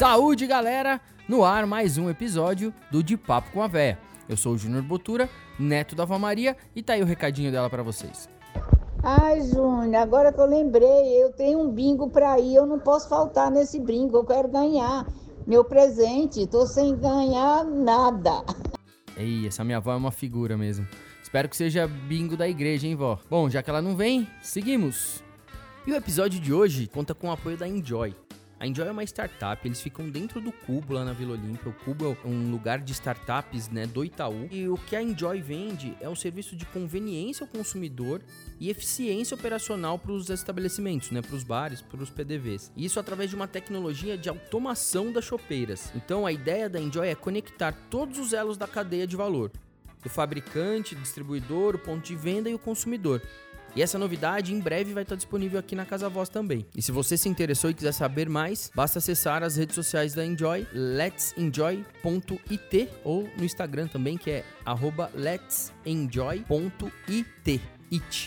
[0.00, 0.98] Saúde, galera!
[1.28, 3.98] No ar, mais um episódio do De Papo com a Véia.
[4.26, 7.68] Eu sou o Júnior Botura, neto da Ava Maria, e tá aí o recadinho dela
[7.68, 8.26] para vocês.
[9.02, 13.10] Ai, Júnior, agora que eu lembrei, eu tenho um bingo pra ir, eu não posso
[13.10, 15.06] faltar nesse bingo, eu quero ganhar
[15.46, 18.42] meu presente, tô sem ganhar nada.
[19.18, 20.88] Ei, essa minha avó é uma figura mesmo.
[21.22, 23.18] Espero que seja bingo da igreja, hein, vó?
[23.28, 25.22] Bom, já que ela não vem, seguimos.
[25.86, 28.14] E o episódio de hoje conta com o apoio da Enjoy.
[28.60, 31.70] A Enjoy é uma startup, eles ficam dentro do Cubo lá na Vila Olímpia.
[31.70, 34.48] O Cubo é um lugar de startups né, do Itaú.
[34.50, 38.20] E o que a Enjoy vende é um serviço de conveniência ao consumidor
[38.60, 42.70] e eficiência operacional para os estabelecimentos, né, para os bares, para os PDVs.
[42.76, 45.90] Isso através de uma tecnologia de automação das chopeiras.
[45.96, 49.50] Então a ideia da Enjoy é conectar todos os elos da cadeia de valor,
[50.02, 53.22] do fabricante, distribuidor, o ponto de venda e o consumidor.
[53.74, 56.66] E essa novidade em breve vai estar disponível aqui na Casa Voz também.
[56.76, 60.26] E se você se interessou e quiser saber mais, basta acessar as redes sociais da
[60.26, 64.44] Enjoy, let'senjoy.it ou no Instagram também, que é
[65.14, 67.60] let'senjoy.it.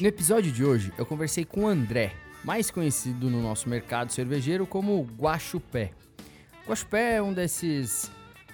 [0.01, 2.13] No episódio de hoje, eu conversei com o André,
[2.43, 5.91] mais conhecido no nosso mercado cervejeiro como Guaxupé.
[6.67, 8.09] Guaxupé é um desses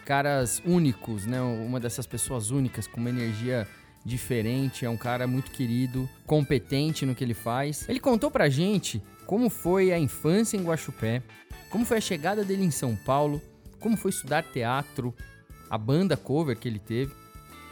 [0.06, 1.40] caras únicos, né?
[1.40, 3.68] Uma dessas pessoas únicas com uma energia
[4.06, 7.88] diferente, é um cara muito querido, competente no que ele faz.
[7.88, 11.22] Ele contou pra gente como foi a infância em Guaxupé,
[11.70, 13.42] como foi a chegada dele em São Paulo,
[13.80, 15.14] como foi estudar teatro,
[15.70, 17.14] a banda cover que ele teve.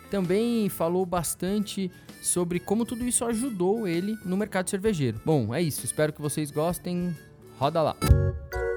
[0.09, 5.19] Também falou bastante sobre como tudo isso ajudou ele no mercado cervejeiro.
[5.25, 5.85] Bom, é isso.
[5.85, 7.15] Espero que vocês gostem.
[7.57, 7.95] Roda lá.
[8.01, 8.76] Júnior,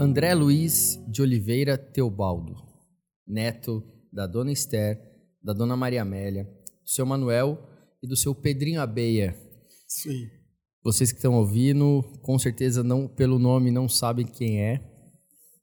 [0.00, 2.56] André Luiz de Oliveira Teobaldo,
[3.26, 4.98] neto da dona Esther,
[5.42, 7.58] da dona Maria Amélia, do seu Manuel
[8.02, 9.36] e do seu Pedrinho Abeia.
[9.86, 10.26] Sim.
[10.82, 14.80] Vocês que estão ouvindo, com certeza não pelo nome não sabem quem é.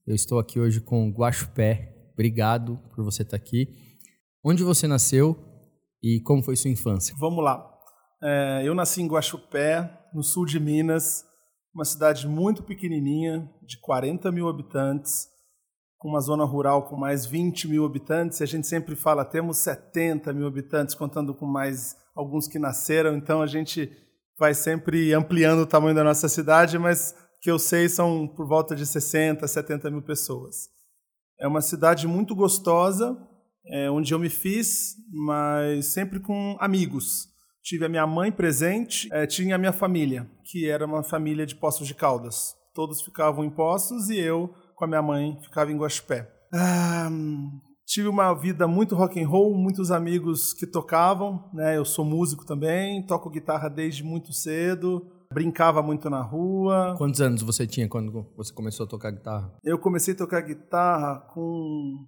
[0.06, 2.12] Eu estou aqui hoje com o Guaxupé.
[2.14, 3.68] Obrigado por você estar aqui.
[4.44, 5.36] Onde você nasceu
[6.00, 7.16] e como foi sua infância?
[7.18, 7.68] Vamos lá.
[8.22, 11.26] É, eu nasci em Guaxupé, no sul de Minas,
[11.78, 15.28] uma cidade muito pequenininha, de 40 mil habitantes,
[16.00, 18.40] com uma zona rural com mais 20 mil habitantes.
[18.40, 23.16] E a gente sempre fala, temos 70 mil habitantes, contando com mais alguns que nasceram.
[23.16, 23.92] Então a gente
[24.40, 28.76] vai sempre ampliando o tamanho da nossa cidade, mas que eu sei são por volta
[28.76, 30.70] de 60, 70 mil pessoas.
[31.40, 33.16] É uma cidade muito gostosa,
[33.68, 37.37] é, onde eu me fiz, mas sempre com amigos.
[37.68, 41.54] Tive a minha mãe presente, é, tinha a minha família, que era uma família de
[41.54, 42.56] Poços de Caldas.
[42.74, 46.32] Todos ficavam em Poços e eu, com a minha mãe, ficava em Guaxupé.
[46.54, 47.10] Ah,
[47.86, 51.76] tive uma vida muito rock and roll, muitos amigos que tocavam, né?
[51.76, 56.96] Eu sou músico também, toco guitarra desde muito cedo, brincava muito na rua.
[56.98, 59.54] Quantos anos você tinha quando você começou a tocar guitarra?
[59.62, 62.08] Eu comecei a tocar guitarra com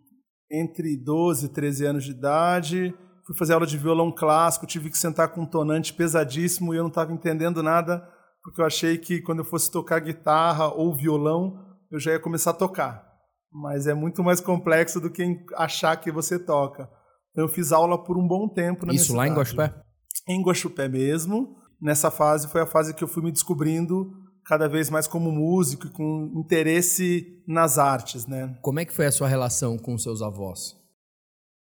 [0.50, 2.96] entre 12 e 13 anos de idade.
[3.30, 6.82] Fui fazer aula de violão clássico, tive que sentar com um tonante pesadíssimo e eu
[6.82, 8.04] não estava entendendo nada,
[8.42, 12.50] porque eu achei que quando eu fosse tocar guitarra ou violão, eu já ia começar
[12.50, 13.08] a tocar.
[13.54, 16.90] Mas é muito mais complexo do que achar que você toca.
[17.30, 19.56] Então eu fiz aula por um bom tempo na Isso minha lá em cidade.
[19.56, 19.84] Guaxupé?
[20.28, 21.56] Em Guaxupé mesmo.
[21.80, 24.12] Nessa fase foi a fase que eu fui me descobrindo
[24.44, 28.58] cada vez mais como músico e com interesse nas artes, né?
[28.64, 30.76] Como é que foi a sua relação com seus avós?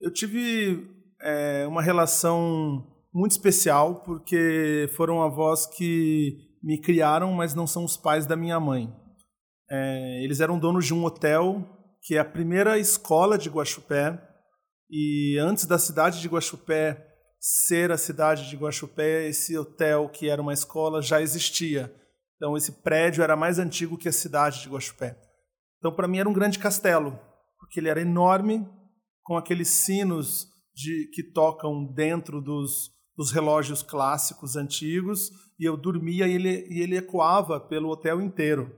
[0.00, 7.66] Eu tive é, uma relação muito especial porque foram avós que me criaram, mas não
[7.66, 8.92] são os pais da minha mãe.
[9.70, 11.64] É, eles eram donos de um hotel
[12.02, 14.20] que é a primeira escola de Guaxupé
[14.90, 17.04] e antes da cidade de Guaxupé
[17.40, 21.92] ser a cidade de Guaxupé, esse hotel que era uma escola já existia.
[22.36, 25.16] Então esse prédio era mais antigo que a cidade de Guaxupé.
[25.78, 27.18] Então para mim era um grande castelo,
[27.58, 28.68] porque ele era enorme,
[29.22, 30.46] com aqueles sinos
[30.76, 36.82] de, que tocam dentro dos, dos relógios clássicos antigos, e eu dormia e ele, e
[36.82, 38.76] ele ecoava pelo hotel inteiro.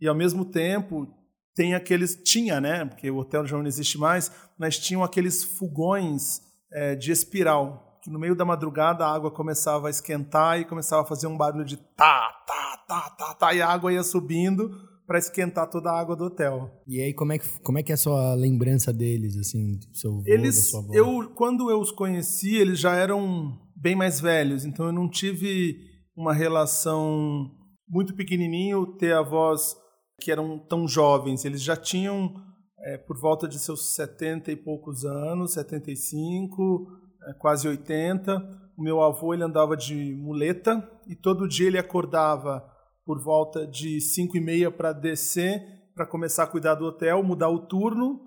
[0.00, 1.06] E ao mesmo tempo
[1.54, 2.84] tem aqueles tinha, né?
[2.84, 6.40] Porque o hotel já não existe mais, mas tinham aqueles fogões
[6.72, 11.02] é, de espiral que no meio da madrugada a água começava a esquentar e começava
[11.02, 14.87] a fazer um barulho de tá, tá, tá, tá, tá, e a água ia subindo
[15.08, 16.70] para esquentar toda a água do hotel.
[16.86, 20.10] E aí, como é que, como é, que é a sua lembrança deles, assim, seu
[20.10, 20.92] avô, da Eles, sua avó?
[20.92, 25.78] eu, quando eu os conheci, eles já eram bem mais velhos, então eu não tive
[26.14, 27.50] uma relação
[27.88, 29.74] muito pequenininho ter avós
[30.20, 31.42] que eram tão jovens.
[31.42, 32.34] Eles já tinham
[32.80, 36.86] é, por volta de seus 70 e poucos anos, 75,
[37.28, 38.36] é, quase 80.
[38.76, 42.62] O meu avô ele andava de muleta e todo dia ele acordava
[43.08, 45.62] por volta de 5 e meia para descer,
[45.94, 48.20] para começar a cuidar do hotel, mudar o turno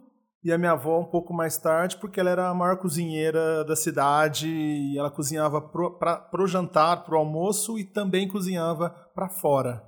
[0.44, 3.76] e a minha avó um pouco mais tarde, porque ela era a maior cozinheira da
[3.76, 9.84] cidade e ela cozinhava para o jantar, para o almoço e também cozinhava para fora.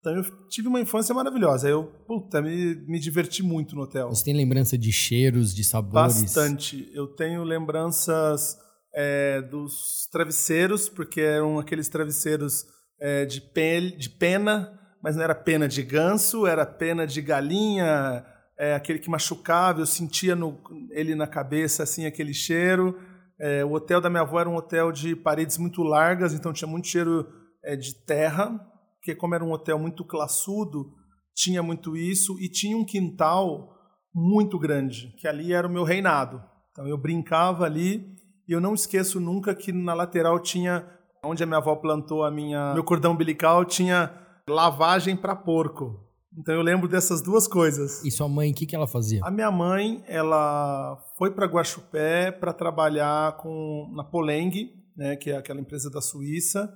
[0.00, 1.68] Então eu tive uma infância maravilhosa.
[1.68, 4.08] Eu, puta, me, me diverti muito no hotel.
[4.08, 6.20] Você tem lembrança de cheiros, de sabores?
[6.20, 6.90] Bastante.
[6.92, 8.58] Eu tenho lembranças
[8.92, 12.66] é, dos travesseiros, porque eram aqueles travesseiros
[13.02, 18.24] é, de, pele, de pena, mas não era pena de ganso, era pena de galinha,
[18.56, 20.60] é, aquele que machucava, eu sentia no,
[20.92, 22.96] ele na cabeça assim aquele cheiro.
[23.40, 26.68] É, o hotel da minha avó era um hotel de paredes muito largas, então tinha
[26.68, 27.26] muito cheiro
[27.64, 28.56] é, de terra,
[28.98, 30.92] porque como era um hotel muito classudo,
[31.34, 33.74] tinha muito isso e tinha um quintal
[34.14, 36.40] muito grande, que ali era o meu reinado.
[36.70, 38.14] Então eu brincava ali
[38.46, 40.86] e eu não esqueço nunca que na lateral tinha
[41.24, 44.12] onde a minha avó plantou a minha meu cordão umbilical tinha
[44.48, 46.00] lavagem para porco.
[46.36, 48.02] Então eu lembro dessas duas coisas.
[48.04, 49.20] E sua mãe, o que, que ela fazia?
[49.22, 55.36] A minha mãe, ela foi para Guaxupé para trabalhar com na Poleng, né, que é
[55.36, 56.72] aquela empresa da Suíça,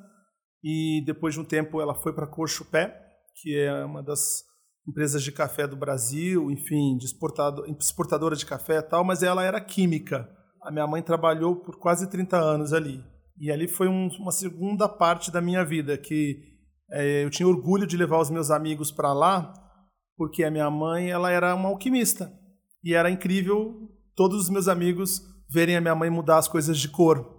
[0.63, 2.95] e depois de um tempo ela foi para Cochupé,
[3.41, 4.45] que é uma das
[4.87, 9.43] empresas de café do Brasil, enfim, de exportador, exportadora de café e tal, mas ela
[9.43, 10.29] era química.
[10.63, 13.03] A minha mãe trabalhou por quase 30 anos ali.
[13.39, 16.43] E ali foi um, uma segunda parte da minha vida, que
[16.91, 19.53] é, eu tinha orgulho de levar os meus amigos para lá,
[20.17, 22.33] porque a minha mãe ela era uma alquimista.
[22.83, 26.89] E era incrível todos os meus amigos verem a minha mãe mudar as coisas de
[26.89, 27.35] cor.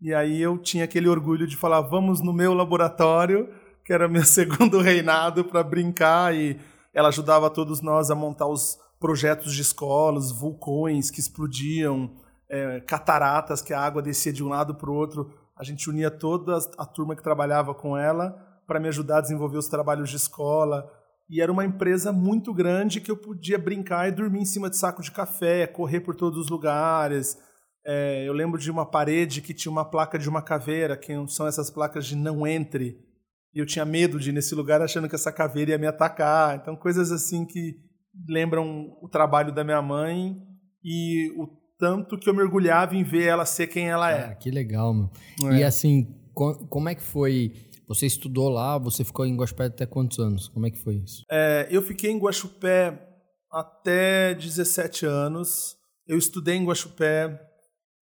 [0.00, 3.48] E aí eu tinha aquele orgulho de falar: vamos no meu laboratório,
[3.84, 6.34] que era meu segundo reinado, para brincar.
[6.34, 6.58] E
[6.92, 12.10] ela ajudava todos nós a montar os projetos de escolas, vulcões que explodiam,
[12.50, 15.32] é, cataratas que a água descia de um lado para o outro.
[15.56, 18.30] A gente unia toda a turma que trabalhava com ela
[18.66, 20.90] para me ajudar a desenvolver os trabalhos de escola.
[21.28, 24.76] E era uma empresa muito grande que eu podia brincar e dormir em cima de
[24.76, 27.38] saco de café, correr por todos os lugares.
[27.86, 31.46] É, eu lembro de uma parede que tinha uma placa de uma caveira, que são
[31.46, 32.98] essas placas de não entre.
[33.54, 36.56] E eu tinha medo de ir nesse lugar achando que essa caveira ia me atacar.
[36.56, 37.76] Então, coisas assim que
[38.28, 40.36] lembram o trabalho da minha mãe
[40.82, 44.26] e o tanto que eu mergulhava em ver ela ser quem ela é.
[44.26, 45.10] Ah, que legal, meu.
[45.50, 45.56] É.
[45.58, 46.14] E assim,
[46.68, 47.52] como é que foi
[47.90, 50.46] você estudou lá, você ficou em Guaxupé até quantos anos?
[50.46, 51.24] Como é que foi isso?
[51.28, 53.04] É, eu fiquei em Guaxupé
[53.50, 55.74] até 17 anos.
[56.06, 57.36] Eu estudei em Guaxupé,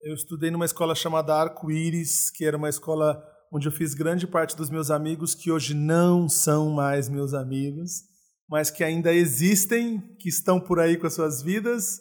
[0.03, 3.19] eu estudei numa escola chamada Arco-Íris, que era uma escola
[3.51, 8.03] onde eu fiz grande parte dos meus amigos que hoje não são mais meus amigos,
[8.47, 11.99] mas que ainda existem, que estão por aí com as suas vidas.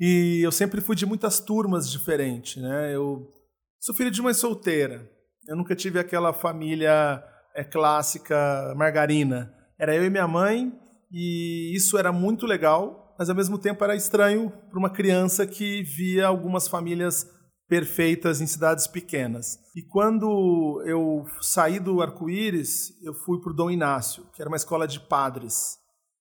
[0.00, 2.94] E eu sempre fui de muitas turmas diferentes, né?
[2.94, 3.30] Eu
[3.78, 5.06] sou filho de mãe solteira.
[5.46, 7.22] Eu nunca tive aquela família
[7.54, 9.54] é, clássica margarina.
[9.78, 10.72] Era eu e minha mãe,
[11.12, 15.82] e isso era muito legal, mas ao mesmo tempo era estranho para uma criança que
[15.82, 17.26] via algumas famílias
[17.68, 19.58] perfeitas em cidades pequenas.
[19.76, 24.56] E quando eu saí do Arco-Íris, eu fui para o Dom Inácio, que era uma
[24.56, 25.78] escola de padres.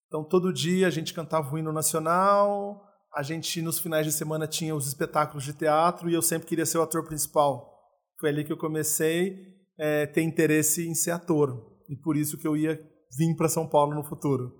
[0.08, 2.89] Então todo dia a gente cantava o hino nacional,
[3.20, 6.66] a gente nos finais de semana tinha os espetáculos de teatro e eu sempre queria
[6.66, 7.70] ser o ator principal.
[8.18, 9.36] Foi ali que eu comecei
[9.78, 11.70] é, ter interesse em ser ator.
[11.90, 12.80] E por isso que eu ia
[13.18, 14.54] vir para São Paulo no futuro.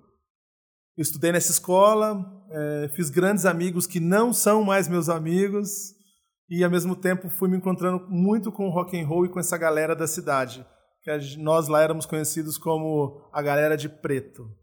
[0.94, 5.94] Eu estudei nessa escola, é, fiz grandes amigos que não são mais meus amigos
[6.50, 9.40] e ao mesmo tempo fui me encontrando muito com o rock and roll e com
[9.40, 10.66] essa galera da cidade,
[11.02, 14.59] que nós lá éramos conhecidos como a galera de preto.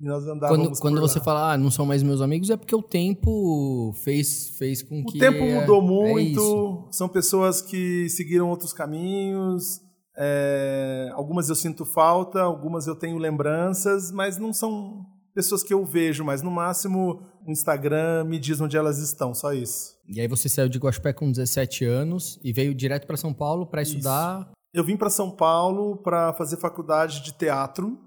[0.00, 2.74] E nós andávamos quando, quando você fala, ah, não são mais meus amigos, é porque
[2.74, 5.16] o tempo fez, fez com que.
[5.16, 9.80] O tempo é, mudou muito, é são pessoas que seguiram outros caminhos.
[10.16, 15.84] É, algumas eu sinto falta, algumas eu tenho lembranças, mas não são pessoas que eu
[15.84, 19.94] vejo, mas no máximo o Instagram me diz onde elas estão, só isso.
[20.08, 23.66] E aí você saiu de Guaxupé com 17 anos e veio direto para São Paulo
[23.66, 24.50] para estudar?
[24.72, 27.98] Eu vim para São Paulo para fazer faculdade de teatro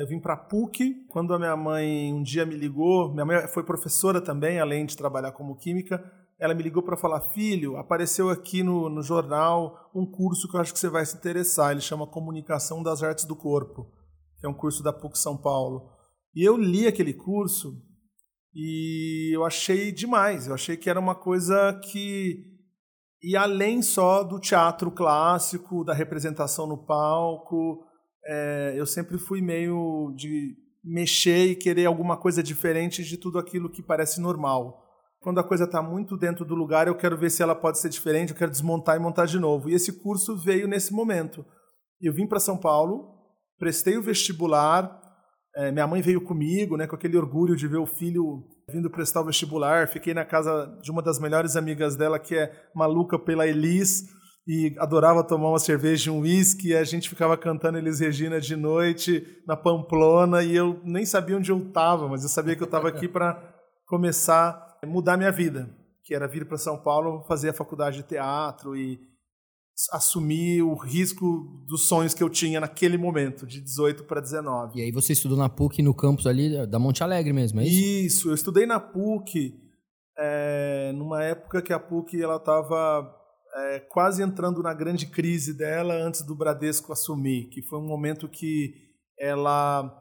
[0.00, 3.12] eu vim para PUC quando a minha mãe um dia me ligou.
[3.12, 6.02] Minha mãe foi professora também, além de trabalhar como química.
[6.38, 10.60] Ela me ligou para falar: Filho, apareceu aqui no, no jornal um curso que eu
[10.60, 11.72] acho que você vai se interessar.
[11.72, 13.92] Ele chama Comunicação das Artes do Corpo,
[14.42, 15.90] é um curso da PUC São Paulo.
[16.34, 17.76] E eu li aquele curso
[18.54, 20.46] e eu achei demais.
[20.46, 22.42] Eu achei que era uma coisa que
[23.22, 27.84] ia além só do teatro clássico, da representação no palco
[28.26, 33.70] é, eu sempre fui meio de mexer e querer alguma coisa diferente de tudo aquilo
[33.70, 34.86] que parece normal.
[35.20, 37.90] Quando a coisa está muito dentro do lugar, eu quero ver se ela pode ser
[37.90, 39.68] diferente, eu quero desmontar e montar de novo.
[39.68, 41.44] E esse curso veio nesse momento.
[42.00, 43.06] Eu vim para São Paulo,
[43.58, 44.98] prestei o vestibular,
[45.54, 49.20] é, minha mãe veio comigo, né, com aquele orgulho de ver o filho vindo prestar
[49.20, 49.88] o vestibular.
[49.88, 54.04] Fiquei na casa de uma das melhores amigas dela, que é maluca pela Elis,
[54.46, 56.74] e adorava tomar uma cerveja e um uísque.
[56.74, 61.50] A gente ficava cantando Elis Regina de noite na Pamplona, e eu nem sabia onde
[61.50, 63.40] eu estava, mas eu sabia que eu estava aqui para
[63.86, 65.68] começar mudar minha vida,
[66.04, 68.98] que era vir para São Paulo fazer a faculdade de teatro e
[69.92, 74.78] assumir o risco dos sonhos que eu tinha naquele momento, de 18 para 19.
[74.78, 77.80] E aí você estudou na PUC no campus ali da Monte Alegre mesmo, é isso?
[77.80, 79.54] Isso, eu estudei na PUC
[80.18, 83.19] é, numa época que a PUC ela estava
[83.54, 88.28] é, quase entrando na grande crise dela antes do Bradesco assumir, que foi um momento
[88.28, 88.74] que
[89.18, 89.96] ela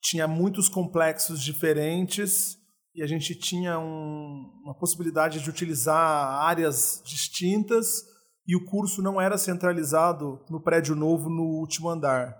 [0.00, 2.56] tinha muitos complexos diferentes
[2.94, 8.04] e a gente tinha um, uma possibilidade de utilizar áreas distintas
[8.46, 12.36] e o curso não era centralizado no prédio novo no último andar.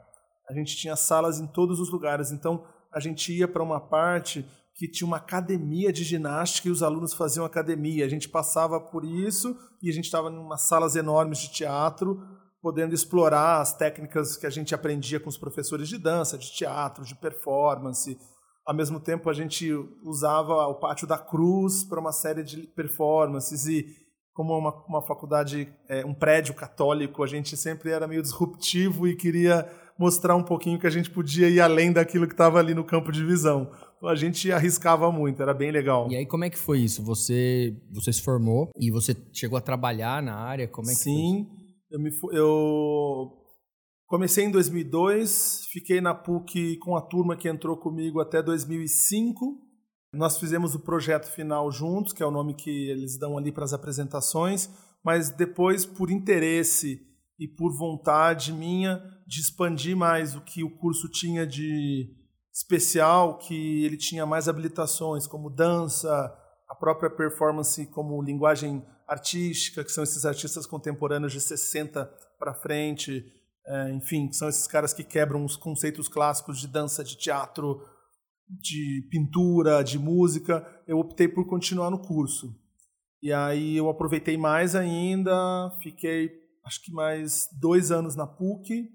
[0.49, 4.47] A gente tinha salas em todos os lugares, então a gente ia para uma parte
[4.77, 8.05] que tinha uma academia de ginástica e os alunos faziam academia.
[8.05, 12.21] A gente passava por isso e a gente estava em umas salas enormes de teatro,
[12.61, 17.05] podendo explorar as técnicas que a gente aprendia com os professores de dança, de teatro,
[17.05, 18.19] de performance,
[18.67, 23.65] ao mesmo tempo, a gente usava o Pátio da Cruz para uma série de performances
[23.67, 23.87] e
[24.35, 29.15] como uma, uma faculdade, é, um prédio católico, a gente sempre era meio disruptivo e
[29.15, 32.85] queria mostrar um pouquinho que a gente podia ir além daquilo que estava ali no
[32.85, 33.71] campo de visão.
[34.05, 36.11] A gente arriscava muito, era bem legal.
[36.11, 37.03] E aí como é que foi isso?
[37.03, 40.69] Você você se formou e você chegou a trabalhar na área?
[40.69, 41.47] Como é que Sim,
[41.91, 43.47] eu, me, eu
[44.07, 49.61] Comecei em 2002, fiquei na PUC com a turma que entrou comigo até 2005.
[50.13, 53.65] Nós fizemos o projeto final juntos, que é o nome que eles dão ali para
[53.65, 54.71] as apresentações,
[55.05, 57.01] mas depois, por interesse
[57.37, 62.09] e por vontade minha de expandir mais o que o curso tinha de
[62.57, 66.35] especial, que ele tinha mais habilitações, como dança,
[66.67, 72.07] a própria performance como linguagem artística, que são esses artistas contemporâneos de 60
[72.39, 73.31] para frente,
[73.67, 77.85] é, enfim, são esses caras que quebram os conceitos clássicos de dança, de teatro,
[78.49, 80.67] de pintura, de música.
[80.87, 82.55] Eu optei por continuar no curso.
[83.23, 86.31] E aí eu aproveitei mais ainda, fiquei
[86.65, 88.89] acho que mais dois anos na PUC,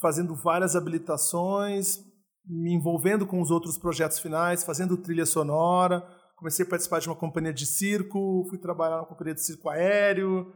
[0.00, 2.07] fazendo várias habilitações,
[2.48, 6.00] me envolvendo com os outros projetos finais, fazendo trilha sonora.
[6.36, 10.52] Comecei a participar de uma companhia de circo, fui trabalhar na companhia de circo aéreo.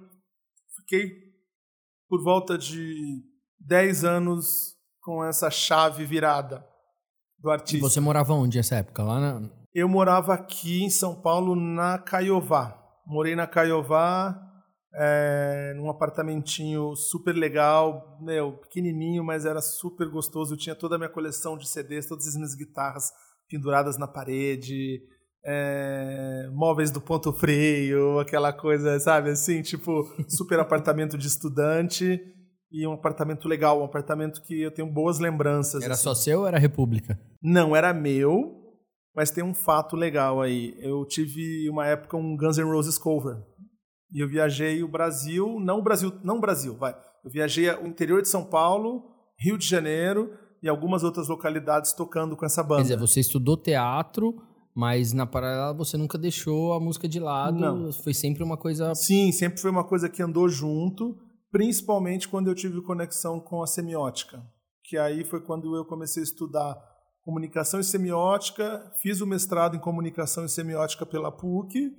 [0.77, 1.11] Fiquei
[2.09, 3.23] por volta de
[3.61, 6.65] 10 anos com essa chave virada
[7.39, 7.79] do artista.
[7.79, 9.03] E você morava onde nessa época?
[9.03, 9.51] Lá na...
[9.75, 12.79] Eu morava aqui em São Paulo, na Caiová.
[13.07, 14.51] Morei na Caiová,
[14.95, 20.55] é, num apartamentinho super legal, meu, pequenininho, mas era super gostoso.
[20.55, 23.11] Eu tinha toda a minha coleção de CDs, todas as minhas guitarras
[23.49, 25.03] penduradas na parede,
[25.45, 32.21] é, móveis do ponto freio, aquela coisa, sabe, assim, tipo, super apartamento de estudante
[32.71, 35.83] e um apartamento legal, um apartamento que eu tenho boas lembranças.
[35.83, 36.05] Era assim.
[36.05, 37.19] só seu ou era República?
[37.43, 38.63] Não, era meu,
[39.15, 40.75] mas tem um fato legal aí.
[40.79, 43.37] Eu tive uma época um Guns N' Roses cover.
[44.12, 46.95] E eu viajei o Brasil, não o Brasil, não o Brasil, vai.
[47.25, 49.04] Eu viajei o interior de São Paulo,
[49.38, 52.83] Rio de Janeiro e algumas outras localidades tocando com essa banda.
[52.83, 54.37] Quer dizer, você estudou teatro,
[54.75, 57.92] mas na paralela você nunca deixou a música de lado, não.
[57.92, 61.16] foi sempre uma coisa Sim, sempre foi uma coisa que andou junto
[61.52, 64.42] principalmente quando eu tive conexão com a semiótica,
[64.83, 66.75] que aí foi quando eu comecei a estudar
[67.21, 71.92] comunicação e semiótica, fiz o mestrado em comunicação e semiótica pela PUC,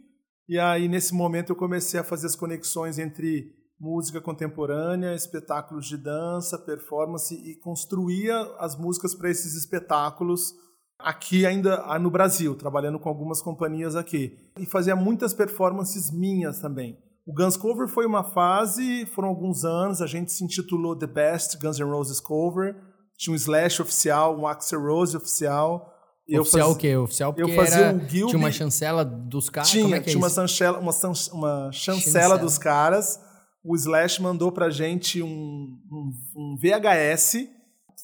[0.47, 5.97] e aí nesse momento eu comecei a fazer as conexões entre música contemporânea, espetáculos de
[5.97, 10.53] dança, performance e construía as músicas para esses espetáculos
[10.97, 14.37] aqui ainda no Brasil, trabalhando com algumas companhias aqui.
[14.57, 16.97] E fazia muitas performances minhas também.
[17.25, 21.57] O Guns Cover foi uma fase, foram alguns anos, a gente se intitulou The Best
[21.57, 22.75] Guns N' Roses Cover,
[23.17, 25.92] tinha um Slash oficial, um Axel Rose oficial.
[26.29, 26.75] Oficial faz...
[26.75, 26.95] o quê?
[26.95, 27.95] Oficial porque eu fazia era...
[27.95, 28.27] um Gilby...
[28.27, 29.69] tinha uma chancela dos caras?
[29.69, 33.19] Tinha, é tinha é uma, chancela, uma, uma chancela, chancela, dos caras.
[33.63, 37.47] O Slash mandou pra gente um, um, um VHS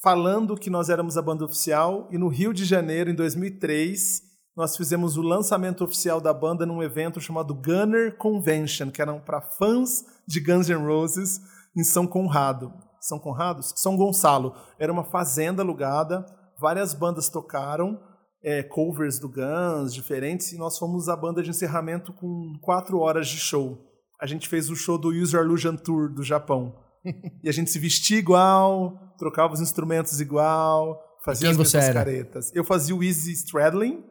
[0.01, 4.75] falando que nós éramos a banda oficial e no Rio de Janeiro, em 2003 nós
[4.75, 10.03] fizemos o lançamento oficial da banda num evento chamado Gunner Convention, que era para fãs
[10.27, 11.39] de Guns N' Roses
[11.77, 12.73] em São Conrado.
[12.99, 13.61] São Conrado?
[13.63, 14.53] São Gonçalo.
[14.77, 16.25] Era uma fazenda alugada,
[16.59, 17.97] várias bandas tocaram,
[18.43, 23.27] é, covers do Guns, diferentes, e nós fomos a banda de encerramento com quatro horas
[23.27, 23.85] de show.
[24.19, 26.75] A gente fez o show do User Illusion Tour do Japão.
[27.43, 32.51] e a gente se vestia igual, trocava os instrumentos igual, fazia as mesmas caretas.
[32.53, 34.03] Eu fazia o Easy Straddling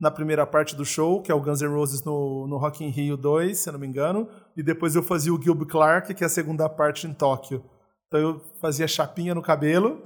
[0.00, 2.90] na primeira parte do show, que é o Guns N' Roses no, no Rock in
[2.90, 6.24] Rio 2, se eu não me engano, e depois eu fazia o Gilby Clark, que
[6.24, 7.64] é a segunda parte em Tóquio.
[8.14, 10.00] Então eu fazia chapinha no cabelo,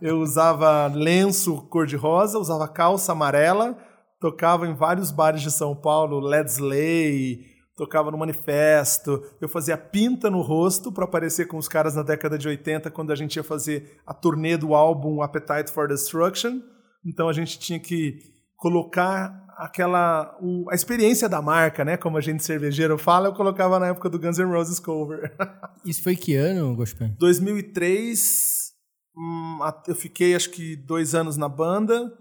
[0.00, 3.76] eu usava lenço cor-de-rosa, usava calça amarela,
[4.18, 7.44] tocava em vários bares de São Paulo, Led Slay,
[7.76, 12.38] tocava no Manifesto, eu fazia pinta no rosto para aparecer com os caras na década
[12.38, 16.62] de 80, quando a gente ia fazer a turnê do álbum Appetite for Destruction.
[17.04, 18.20] Então a gente tinha que
[18.56, 23.78] colocar aquela o- a experiência da marca, né, como a gente cervejeiro fala, eu colocava
[23.78, 25.34] na época do Guns N' Roses cover.
[25.84, 27.08] Isso foi que ano, Gospel?
[27.18, 28.72] 2003,
[29.16, 32.12] hum, eu fiquei acho que dois anos na banda.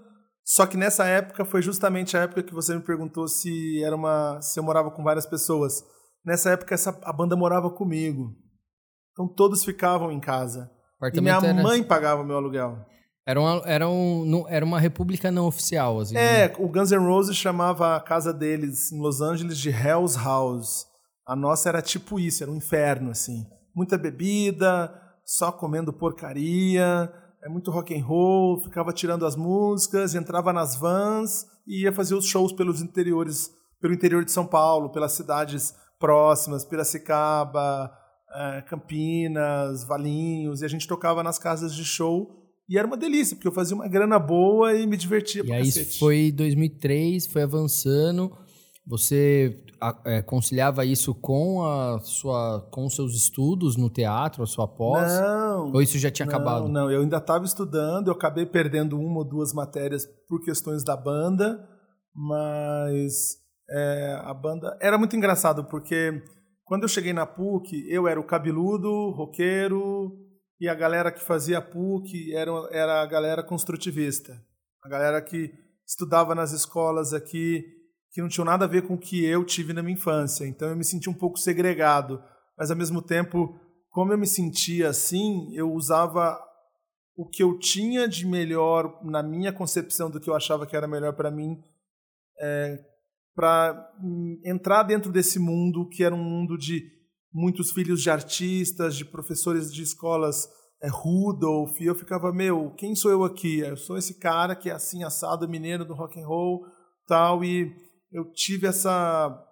[0.43, 4.41] Só que nessa época foi justamente a época que você me perguntou se era uma
[4.41, 5.83] se eu morava com várias pessoas.
[6.25, 8.35] Nessa época essa, a banda morava comigo.
[9.11, 10.71] Então todos ficavam em casa.
[11.19, 12.83] E minha mãe pagava meu aluguel.
[13.29, 16.15] Era, uma, era, um, era uma república não oficial, assim.
[16.15, 16.45] né?
[16.45, 20.87] É, o Guns N' Roses chamava a casa deles em Los Angeles de Hell's House.
[21.27, 23.45] A nossa era tipo isso, era um inferno, assim.
[23.75, 24.91] Muita bebida,
[25.23, 31.45] só comendo porcaria, é muito rock and roll, ficava tirando as músicas, entrava nas vans
[31.67, 36.65] e ia fazer os shows pelos interiores, pelo interior de São Paulo, pelas cidades próximas,
[36.65, 37.91] Piracicaba,
[38.33, 42.38] eh, Campinas, Valinhos, e a gente tocava nas casas de show
[42.69, 45.65] e era uma delícia, porque eu fazia uma grana boa e me divertia E aí
[45.65, 45.97] cacete.
[45.97, 48.31] foi 2003, foi avançando.
[48.85, 49.63] Você
[50.05, 55.11] é, conciliava isso com a sua, com os seus estudos no teatro, a sua pós?
[55.19, 55.71] Não.
[55.73, 56.67] Ou isso já tinha não, acabado?
[56.67, 60.95] Não, eu ainda estava estudando, eu acabei perdendo uma ou duas matérias por questões da
[60.95, 61.67] banda,
[62.13, 63.37] mas
[63.69, 66.21] é, a banda era muito engraçado porque
[66.65, 70.28] quando eu cheguei na PUC, eu era o cabeludo, roqueiro,
[70.59, 74.39] e a galera que fazia PUC era, era a galera construtivista,
[74.83, 75.53] a galera que
[75.87, 77.63] estudava nas escolas aqui
[78.11, 80.45] que não tinham nada a ver com o que eu tive na minha infância.
[80.45, 82.21] Então eu me senti um pouco segregado,
[82.57, 86.39] mas ao mesmo tempo, como eu me sentia assim, eu usava
[87.15, 90.87] o que eu tinha de melhor na minha concepção do que eu achava que era
[90.87, 91.61] melhor para mim,
[93.35, 93.91] para
[94.43, 96.98] entrar dentro desse mundo que era um mundo de
[97.33, 100.47] muitos filhos de artistas, de professores de escolas
[100.81, 103.59] é, Rudolph, e eu ficava, meu, quem sou eu aqui?
[103.59, 106.65] Eu sou esse cara que é assim, assado, mineiro do rock and roll,
[107.07, 107.71] tal, e
[108.11, 109.45] eu tive essa...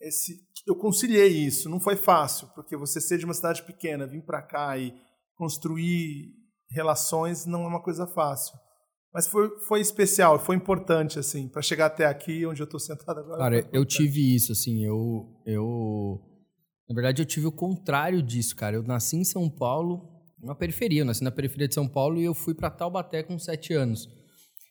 [0.00, 4.24] Esse, eu conciliei isso, não foi fácil, porque você ser de uma cidade pequena, vir
[4.24, 4.94] para cá e
[5.34, 6.32] construir
[6.70, 8.58] relações não é uma coisa fácil.
[9.12, 13.18] Mas foi, foi especial, foi importante, assim, para chegar até aqui, onde eu estou sentado
[13.18, 13.38] agora.
[13.38, 16.20] Cara, eu tive isso, assim, eu, eu...
[16.90, 18.74] Na verdade, eu tive o contrário disso, cara.
[18.74, 20.08] Eu nasci em São Paulo,
[20.42, 21.02] na periferia.
[21.02, 24.08] Eu nasci na periferia de São Paulo e eu fui pra Taubaté com sete anos.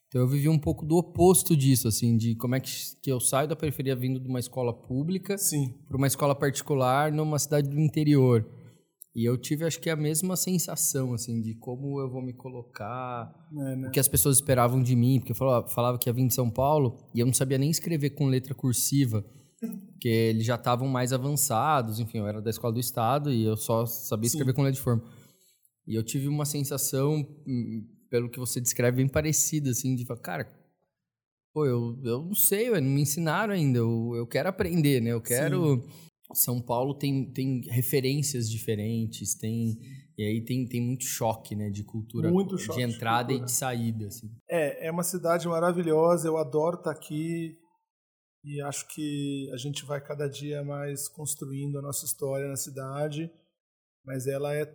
[0.10, 3.22] Então eu vivi um pouco do oposto disso, assim, de como é que, que eu
[3.22, 5.38] saio da periferia vindo de uma escola pública
[5.88, 8.46] para uma escola particular numa cidade do interior.
[9.16, 13.34] E eu tive, acho que, a mesma sensação, assim, de como eu vou me colocar,
[13.52, 13.88] é, né?
[13.88, 16.34] o que as pessoas esperavam de mim, porque eu falava, falava que ia vir de
[16.34, 19.24] São Paulo e eu não sabia nem escrever com letra cursiva,
[19.60, 23.58] porque eles já estavam mais avançados, enfim, eu era da escola do estado e eu
[23.58, 25.04] só sabia escrever com letra de forma.
[25.86, 30.20] E eu tive uma sensação, hum, pelo que você descreve, bem parecida, assim, de falar,
[30.22, 30.52] cara,
[31.54, 35.12] pô, eu, eu não sei, não me ensinaram ainda, eu, eu quero aprender, né?
[35.12, 35.84] Eu quero...
[36.32, 39.80] São Paulo tem, tem referências diferentes, tem...
[40.16, 43.36] E aí tem, tem muito choque, né, de cultura, Muito choque de de entrada e
[43.36, 43.46] cultura.
[43.46, 44.30] de saída, assim.
[44.50, 47.58] É, é uma cidade maravilhosa, eu adoro estar aqui
[48.44, 53.32] e acho que a gente vai cada dia mais construindo a nossa história na cidade,
[54.06, 54.66] mas ela é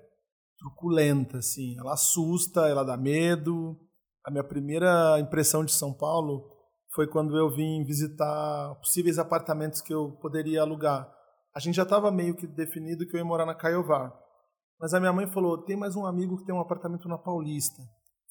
[0.58, 3.78] truculenta, assim, ela assusta, ela dá medo.
[4.24, 6.50] A minha primeira impressão de São Paulo
[6.94, 11.12] foi quando eu vim visitar possíveis apartamentos que eu poderia alugar.
[11.54, 14.12] A gente já estava meio que definido que eu ia morar na Caiová.
[14.80, 17.82] Mas a minha mãe falou: tem mais um amigo que tem um apartamento na Paulista.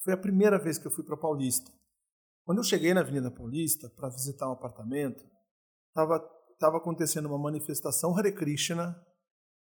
[0.02, 1.70] Foi a primeira vez que eu fui para Paulista.
[2.44, 5.24] Quando eu cheguei na Avenida Paulista para visitar um apartamento,
[5.88, 6.20] estava
[6.60, 8.96] tava acontecendo uma manifestação Hare Krishna,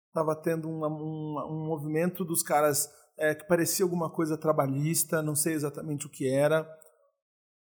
[0.08, 5.36] estava tendo uma, um, um movimento dos caras é, que parecia alguma coisa trabalhista, não
[5.36, 6.68] sei exatamente o que era.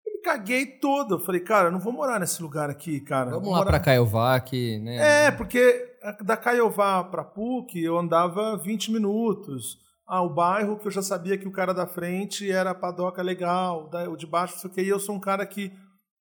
[0.06, 1.16] Eu me caguei todo.
[1.16, 3.32] Eu falei, cara, eu não vou morar nesse lugar aqui, cara.
[3.32, 5.26] Vamos lá morar- pra Caiová, que, né?
[5.28, 9.78] é, porque da Caiová para PUC eu andava 20 minutos.
[10.08, 13.22] Ah, o bairro que eu já sabia que o cara da frente era a padoca
[13.22, 15.72] legal, o de baixo, não sei o que, e eu sou um cara que,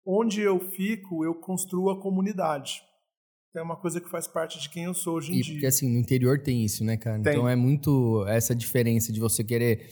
[0.04, 2.82] onde eu fico, eu construo a comunidade.
[3.54, 5.54] É uma coisa que faz parte de quem eu sou hoje em e dia.
[5.54, 7.20] Porque assim, no interior tem isso, né, cara?
[7.22, 7.32] Tem.
[7.32, 9.88] Então é muito essa diferença de você querer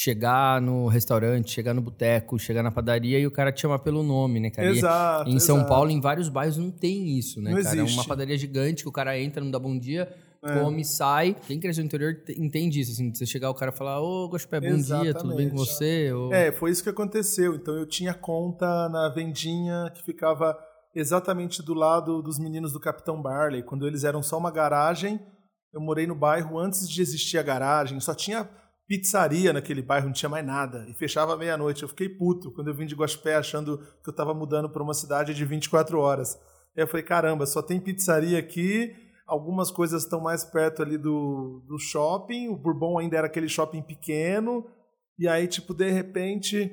[0.00, 4.02] chegar no restaurante, chegar no boteco, chegar na padaria e o cara te chamar pelo
[4.02, 4.68] nome, né, cara?
[4.68, 5.30] E Exato.
[5.30, 5.70] em São exato.
[5.70, 7.76] Paulo, em vários bairros, não tem isso, né, Não cara?
[7.76, 8.06] É uma existe.
[8.06, 10.06] padaria gigante que o cara entra, não dá bom dia,
[10.44, 10.60] É.
[10.60, 11.34] come, sai.
[11.46, 14.28] Quem cresceu no interior te- entende isso, assim, você chegar o cara e falar, ô,
[14.28, 15.56] Gospé, bom dia, tudo bem com Exatamente.
[15.56, 16.12] você?
[16.12, 17.54] Ou- É, foi isso que aconteceu.
[17.54, 20.54] Então eu tinha conta na vendinha que ficava
[20.94, 23.62] exatamente do lado dos meninos do Capitão Barley.
[23.62, 25.18] Quando eles eram só uma garagem,
[25.72, 27.98] eu morei no bairro antes de existir a garagem.
[27.98, 28.46] Só tinha
[28.86, 30.86] pizzaria naquele bairro, não tinha mais nada.
[30.88, 31.82] E fechava meia-noite.
[31.82, 34.94] Eu fiquei puto quando eu vim de Guaspé achando que eu estava mudando para uma
[34.94, 36.36] cidade de 24 horas.
[36.76, 38.94] Aí eu falei, caramba, só tem pizzaria aqui.
[39.26, 42.48] Algumas coisas estão mais perto ali do, do shopping.
[42.48, 44.64] O Bourbon ainda era aquele shopping pequeno.
[45.18, 46.70] E aí, tipo, de repente,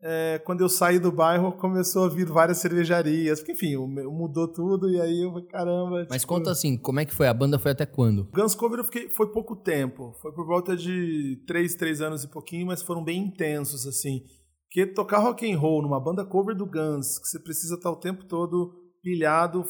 [0.00, 3.40] é, quando eu saí do bairro, começou a vir várias cervejarias.
[3.40, 6.06] Porque, enfim, mudou tudo e aí eu falei, caramba.
[6.08, 7.26] Mas tipo, conta assim, como é que foi?
[7.26, 8.28] A banda foi até quando?
[8.32, 10.14] Guns Cover eu fiquei, foi pouco tempo.
[10.22, 14.22] Foi por volta de três, três anos e pouquinho, mas foram bem intensos, assim.
[14.66, 17.96] Porque tocar rock and roll numa banda cover do Guns, que você precisa estar o
[17.96, 19.64] tempo todo pilhado,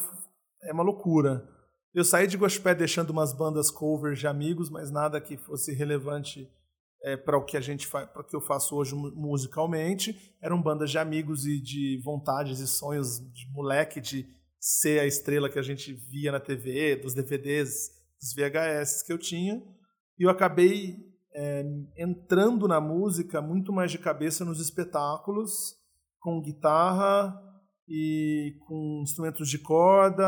[0.62, 1.48] é uma loucura.
[1.94, 6.48] Eu saí de Gospé deixando umas bandas covers de amigos, mas nada que fosse relevante
[7.04, 10.34] é, para o que a gente para que eu faço hoje mu- musicalmente.
[10.42, 14.26] Eram bandas de amigos e de vontades e sonhos de moleque de
[14.60, 19.18] ser a estrela que a gente via na TV, dos DVDs, dos VHS que eu
[19.18, 19.62] tinha.
[20.18, 20.96] E eu acabei
[21.34, 21.64] é,
[21.96, 25.76] entrando na música muito mais de cabeça nos espetáculos,
[26.18, 27.32] com guitarra
[27.88, 30.26] e com instrumentos de corda.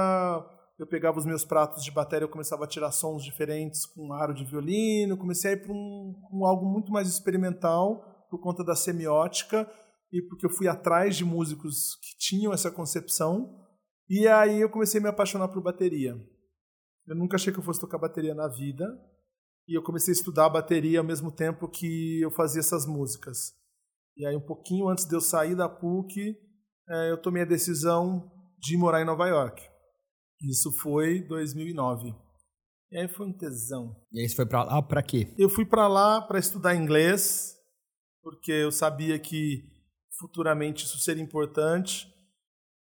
[0.80, 4.32] Eu pegava os meus pratos de bateria, eu começava a tirar sons diferentes com aro
[4.32, 5.14] de violino.
[5.14, 9.70] Comecei a ir para um, um algo muito mais experimental por conta da semiótica
[10.10, 13.60] e porque eu fui atrás de músicos que tinham essa concepção.
[14.08, 16.18] E aí eu comecei a me apaixonar por bateria.
[17.06, 18.86] Eu nunca achei que eu fosse tocar bateria na vida.
[19.68, 23.52] E eu comecei a estudar bateria ao mesmo tempo que eu fazia essas músicas.
[24.16, 26.34] E aí, um pouquinho antes de eu sair da PUC,
[26.88, 29.69] eh, eu tomei a decisão de morar em Nova York.
[30.42, 32.14] Isso foi 2009.
[32.92, 33.94] E aí foi um tesão.
[34.12, 35.32] E aí você foi pra lá pra quê?
[35.38, 37.56] Eu fui para lá para estudar inglês,
[38.22, 39.62] porque eu sabia que
[40.18, 42.12] futuramente isso seria importante,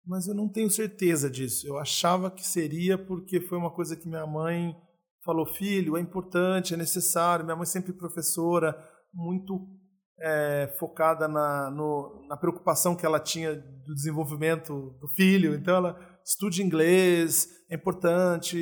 [0.06, 1.68] mas eu não tenho certeza disso.
[1.68, 4.76] Eu achava que seria porque foi uma coisa que minha mãe
[5.24, 7.46] falou: filho, é importante, é necessário.
[7.46, 8.76] Minha mãe sempre professora,
[9.14, 9.68] muito
[10.20, 15.54] é, focada na, no, na preocupação que ela tinha do desenvolvimento do filho.
[15.54, 18.58] Então ela estude inglês, é importante,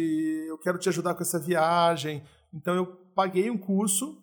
[0.48, 2.24] eu quero te ajudar com essa viagem.
[2.54, 4.22] Então eu paguei um curso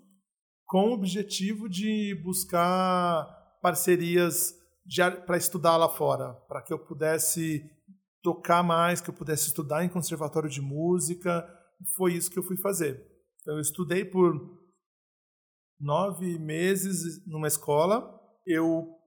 [0.67, 3.27] com o objetivo de buscar
[3.63, 4.55] parcerias
[5.27, 7.65] para estudar lá fora, para que eu pudesse
[8.23, 11.47] tocar mais, que eu pudesse estudar em conservatório de música.
[11.97, 13.03] Foi isso que eu fui fazer.
[13.41, 14.35] Então eu estudei por
[15.81, 18.15] nove meses numa escola.
[18.47, 18.98] Eu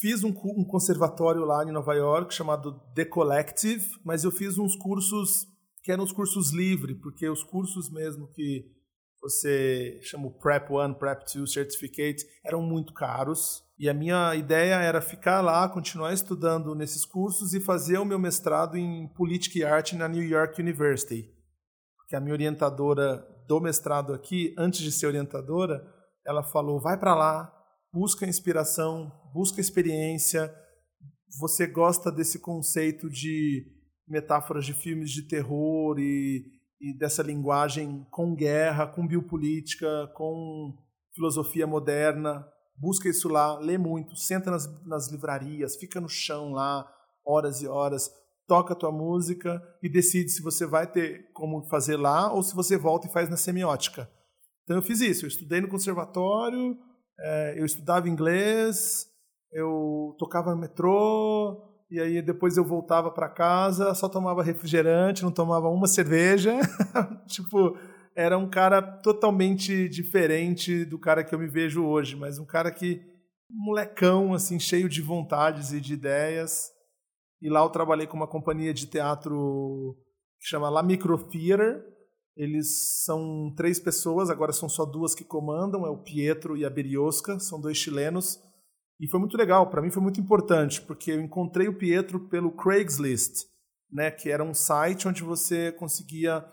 [0.00, 4.76] fiz um, um conservatório lá em Nova York chamado The Collective, mas eu fiz uns
[4.76, 5.46] cursos
[5.82, 8.64] que eram os cursos livres, porque os cursos mesmo que
[9.20, 13.62] você chama o Prep 1, Prep 2, Certificate, eram muito caros.
[13.78, 18.18] E a minha ideia era ficar lá, continuar estudando nesses cursos e fazer o meu
[18.18, 21.30] mestrado em Política e Arte na New York University.
[21.96, 25.84] Porque a minha orientadora do mestrado aqui, antes de ser orientadora,
[26.24, 27.52] ela falou: vai para lá,
[27.96, 30.54] busca inspiração, busca experiência.
[31.40, 33.64] Você gosta desse conceito de
[34.06, 36.44] metáforas de filmes de terror e,
[36.78, 40.76] e dessa linguagem com guerra, com biopolítica, com
[41.14, 42.46] filosofia moderna.
[42.76, 46.86] Busca isso lá, lê muito, senta nas, nas livrarias, fica no chão lá,
[47.24, 48.10] horas e horas,
[48.46, 52.54] toca a tua música e decide se você vai ter como fazer lá ou se
[52.54, 54.06] você volta e faz na semiótica.
[54.64, 56.76] Então eu fiz isso, eu estudei no conservatório,
[57.56, 59.06] eu estudava inglês,
[59.52, 65.30] eu tocava no metrô, e aí depois eu voltava para casa, só tomava refrigerante, não
[65.30, 66.58] tomava uma cerveja.
[67.26, 67.78] tipo,
[68.14, 72.70] era um cara totalmente diferente do cara que eu me vejo hoje, mas um cara
[72.70, 73.00] que
[73.48, 76.70] molecão assim, cheio de vontades e de ideias.
[77.40, 79.96] E lá eu trabalhei com uma companhia de teatro
[80.40, 81.84] que chama La Micro Theater.
[82.36, 86.70] Eles são três pessoas, agora são só duas que comandam, é o Pietro e a
[86.70, 88.38] Beriosca, são dois chilenos.
[89.00, 92.52] E foi muito legal, para mim foi muito importante, porque eu encontrei o Pietro pelo
[92.52, 93.44] Craigslist,
[93.90, 96.44] né, que era um site onde você conseguia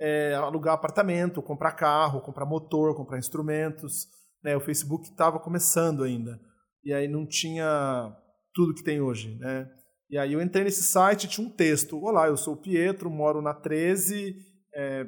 [0.00, 4.08] é, alugar apartamento, comprar carro, comprar motor, comprar instrumentos.
[4.42, 4.56] Né?
[4.56, 6.40] O Facebook estava começando ainda.
[6.82, 8.16] E aí não tinha
[8.54, 9.36] tudo que tem hoje.
[9.38, 9.70] Né?
[10.08, 12.02] E aí eu entrei nesse site tinha um texto.
[12.02, 14.34] Olá, eu sou o Pietro, moro na 13,
[14.74, 15.04] é,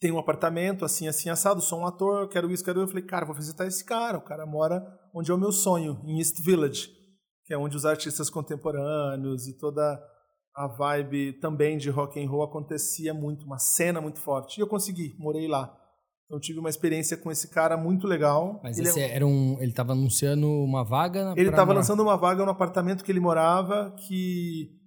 [0.00, 2.84] tenho um apartamento assim, assim, assado, sou um ator, quero isso, quero isso.
[2.84, 4.16] Eu falei, cara, vou visitar esse cara.
[4.16, 4.82] O cara mora
[5.14, 6.88] onde é o meu sonho, em East Village,
[7.44, 10.02] que é onde os artistas contemporâneos e toda
[10.56, 14.58] a vibe também de rock and roll acontecia muito, uma cena muito forte.
[14.58, 15.76] E eu consegui, morei lá.
[16.24, 18.58] Então tive uma experiência com esse cara muito legal.
[18.62, 19.14] Mas ele esse é...
[19.16, 21.34] era um, ele estava anunciando uma vaga.
[21.36, 24.79] Ele estava lançando uma vaga no apartamento que ele morava, que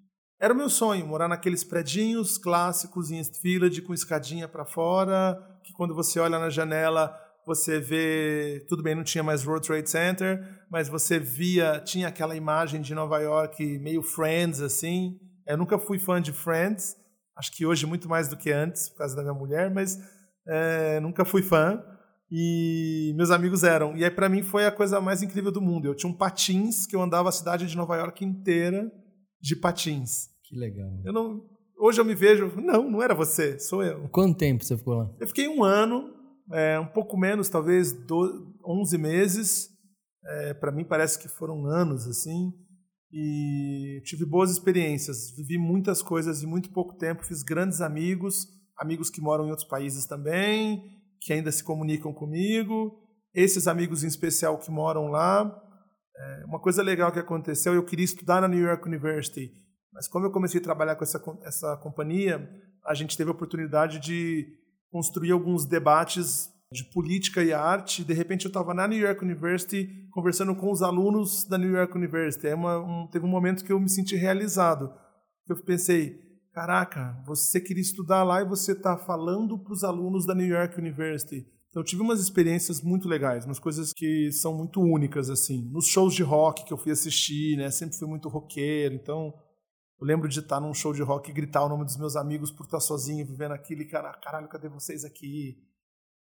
[0.44, 5.42] era o meu sonho, morar naqueles predinhos clássicos em East Village com escadinha para fora,
[5.64, 9.90] que quando você olha na janela você vê, tudo bem, não tinha mais World Trade
[9.90, 15.80] Center, mas você via, tinha aquela imagem de Nova York meio Friends assim, eu nunca
[15.80, 16.94] fui fã de Friends,
[17.38, 19.98] acho que hoje muito mais do que antes, por causa da minha mulher, mas
[20.46, 21.82] é, nunca fui fã.
[22.30, 23.96] E meus amigos eram.
[23.96, 25.86] E aí, para mim, foi a coisa mais incrível do mundo.
[25.86, 28.92] Eu tinha um patins que eu andava a cidade de Nova York inteira
[29.40, 30.33] de patins.
[30.54, 31.02] Que legal.
[31.04, 31.42] Eu não,
[31.80, 34.08] hoje eu me vejo, não, não era você, sou eu.
[34.10, 35.12] Quanto tempo você ficou lá?
[35.20, 36.14] Eu fiquei um ano,
[36.52, 39.70] é, um pouco menos, talvez do, 11 meses.
[40.26, 42.54] É, para mim parece que foram anos assim
[43.12, 45.36] e tive boas experiências.
[45.36, 48.46] Vivi muitas coisas em muito pouco tempo, fiz grandes amigos,
[48.78, 50.84] amigos que moram em outros países também,
[51.20, 53.00] que ainda se comunicam comigo.
[53.34, 55.52] Esses amigos em especial que moram lá.
[56.16, 59.52] É, uma coisa legal que aconteceu, eu queria estudar na New York University,
[59.94, 62.50] mas como eu comecei a trabalhar com essa, essa companhia,
[62.86, 64.48] a gente teve a oportunidade de
[64.92, 68.04] construir alguns debates de política e arte.
[68.04, 71.96] De repente, eu estava na New York University conversando com os alunos da New York
[71.96, 72.48] University.
[72.48, 74.92] É uma, um, teve um momento que eu me senti realizado.
[75.48, 76.20] Eu pensei,
[76.52, 80.80] caraca, você queria estudar lá e você está falando para os alunos da New York
[80.80, 81.46] University.
[81.70, 85.70] Então, eu tive umas experiências muito legais, umas coisas que são muito únicas, assim.
[85.72, 87.70] Nos shows de rock que eu fui assistir, né?
[87.72, 89.34] Sempre fui muito roqueiro, então...
[90.04, 92.52] Eu lembro de estar num show de rock e gritar o nome dos meus amigos
[92.52, 95.58] por estar sozinho, vivendo aquilo e, cara, caralho, cadê vocês aqui?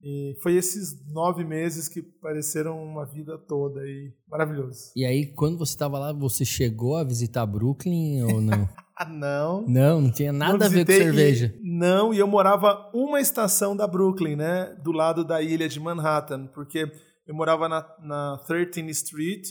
[0.01, 4.93] E foi esses nove meses que pareceram uma vida toda e maravilhoso.
[4.95, 8.69] E aí, quando você estava lá, você chegou a visitar Brooklyn ou não?
[9.11, 9.67] não.
[9.67, 11.53] Não, não tinha nada não a ver com cerveja.
[11.61, 14.77] E, não, e eu morava uma estação da Brooklyn, né?
[14.81, 16.89] Do lado da ilha de Manhattan, porque
[17.27, 19.49] eu morava na, na 13th Street,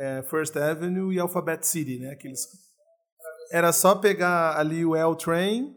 [0.00, 2.10] é, First Avenue e Alphabet City, né?
[2.10, 2.40] Aqueles...
[3.52, 5.76] Era só pegar ali o L Train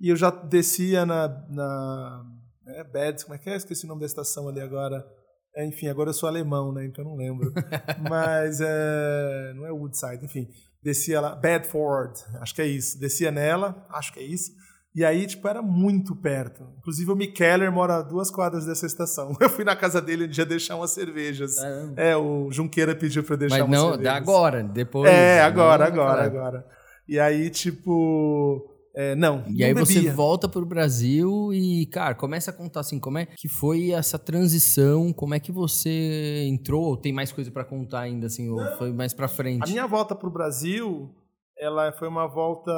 [0.00, 2.24] e eu já descia na, na
[2.68, 3.56] é, Bad, como é que é?
[3.56, 5.04] Esqueci o nome da estação ali agora.
[5.56, 6.84] É, enfim, agora eu sou alemão, né?
[6.84, 7.52] Então eu não lembro.
[8.08, 10.46] Mas é, não é Woodside, enfim.
[10.82, 13.00] Descia lá, Bedford, acho que é isso.
[13.00, 14.52] Descia nela, acho que é isso.
[14.94, 16.62] E aí, tipo, era muito perto.
[16.78, 19.36] Inclusive, o Mick Keller mora a duas quadras dessa estação.
[19.40, 21.56] Eu fui na casa dele um dia deixar umas cervejas.
[21.96, 24.16] É, o Junqueira pediu pra eu deixar Mas umas não, cervejas.
[24.16, 25.10] agora, depois.
[25.10, 26.75] É, agora, agora, agora.
[27.08, 29.44] E aí, tipo é, não.
[29.46, 29.84] E não aí bebia.
[29.84, 34.18] você volta pro Brasil e, cara, começa a contar assim, como é que foi essa
[34.18, 38.58] transição, como é que você entrou, ou tem mais coisa para contar ainda, assim, ou
[38.78, 39.64] foi mais para frente?
[39.64, 41.14] A minha volta pro Brasil,
[41.58, 42.72] ela foi uma volta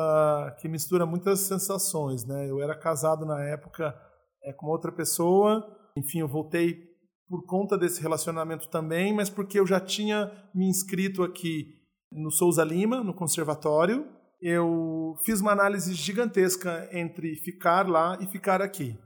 [0.61, 2.51] que mistura muitas sensações, né?
[2.51, 3.95] Eu era casado na época
[4.43, 5.65] é, com outra pessoa,
[5.97, 6.81] enfim, eu voltei
[7.29, 11.77] por conta desse relacionamento também, mas porque eu já tinha me inscrito aqui
[12.11, 18.63] no Souza Lima, no conservatório, eu fiz uma análise gigantesca entre ficar lá e ficar
[18.63, 18.99] aqui.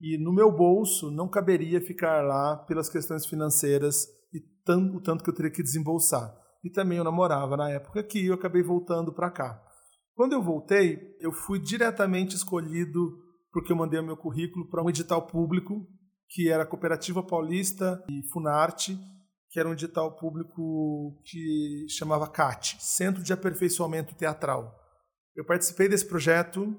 [0.00, 5.22] E no meu bolso não caberia ficar lá pelas questões financeiras e tanto, o tanto
[5.24, 6.34] que eu teria que desembolsar.
[6.64, 9.62] E também eu namorava na época aqui e eu acabei voltando para cá.
[10.14, 13.18] Quando eu voltei, eu fui diretamente escolhido
[13.52, 15.86] porque eu mandei o meu currículo para um edital público
[16.30, 18.96] que era a Cooperativa Paulista e Funarte,
[19.50, 24.72] que era um edital público que chamava CAT, Centro de Aperfeiçoamento Teatral.
[25.34, 26.76] Eu participei desse projeto,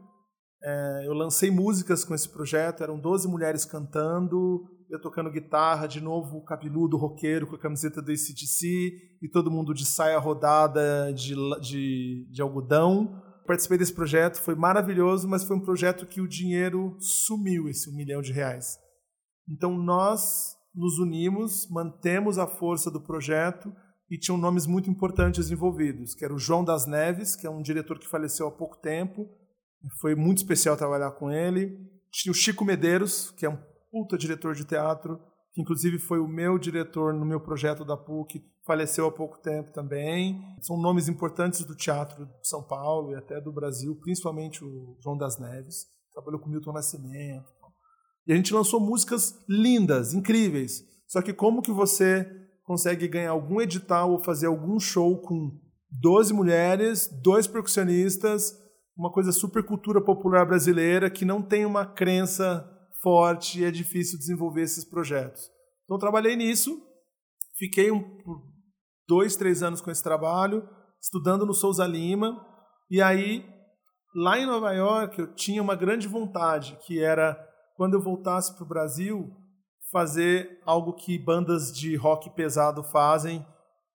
[0.63, 5.99] é, eu lancei músicas com esse projeto, eram 12 mulheres cantando, eu tocando guitarra, de
[5.99, 8.67] novo cabeludo, roqueiro, com a camiseta do ACDC,
[9.21, 13.21] e todo mundo de saia rodada de, de, de algodão.
[13.45, 17.95] Participei desse projeto, foi maravilhoso, mas foi um projeto que o dinheiro sumiu, esse um
[17.95, 18.77] milhão de reais.
[19.49, 23.73] Então nós nos unimos, mantemos a força do projeto
[24.09, 27.61] e tinham nomes muito importantes envolvidos, que era o João das Neves, que é um
[27.61, 29.27] diretor que faleceu há pouco tempo,
[29.99, 31.77] foi muito especial trabalhar com ele.
[32.11, 33.57] Tinha o Chico Medeiros, que é um
[33.89, 35.19] puta diretor de teatro,
[35.53, 39.71] que inclusive foi o meu diretor no meu projeto da PUC, faleceu há pouco tempo
[39.71, 40.39] também.
[40.61, 45.17] São nomes importantes do teatro de São Paulo e até do Brasil, principalmente o João
[45.17, 45.87] das Neves.
[46.13, 47.60] trabalhou com Milton Nascimento.
[48.27, 50.83] E a gente lançou músicas lindas, incríveis.
[51.07, 52.25] Só que como que você
[52.63, 55.59] consegue ganhar algum edital ou fazer algum show com
[55.91, 58.53] 12 mulheres, dois percussionistas,
[58.95, 62.67] uma coisa super cultura popular brasileira que não tem uma crença
[63.01, 65.49] forte e é difícil desenvolver esses projetos.
[65.83, 66.81] Então trabalhei nisso,
[67.57, 68.03] fiquei um,
[69.07, 70.67] dois, três anos com esse trabalho,
[71.01, 72.45] estudando no Souza Lima,
[72.89, 73.45] e aí
[74.15, 77.37] lá em Nova York eu tinha uma grande vontade, que era
[77.75, 79.31] quando eu voltasse para o Brasil
[79.91, 83.45] fazer algo que bandas de rock pesado fazem,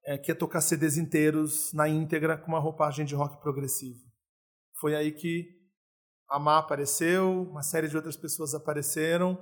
[0.05, 3.99] é, que é tocar CDs inteiros na íntegra com uma roupagem de rock progressivo.
[4.79, 5.57] Foi aí que
[6.31, 9.39] a Má apareceu, uma série de outras pessoas apareceram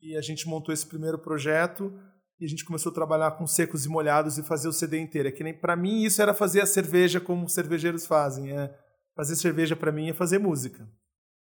[0.00, 1.92] e a gente montou esse primeiro projeto
[2.38, 5.28] e a gente começou a trabalhar com secos e molhados e fazer o CD inteiro.
[5.28, 8.76] É que nem para mim isso era fazer a cerveja como cervejeiros fazem, é
[9.16, 10.86] fazer cerveja para mim é fazer música.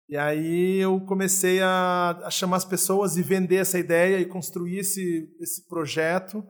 [0.09, 4.79] E aí eu comecei a, a, chamar as pessoas e vender essa ideia e construir
[4.79, 6.42] esse, esse projeto.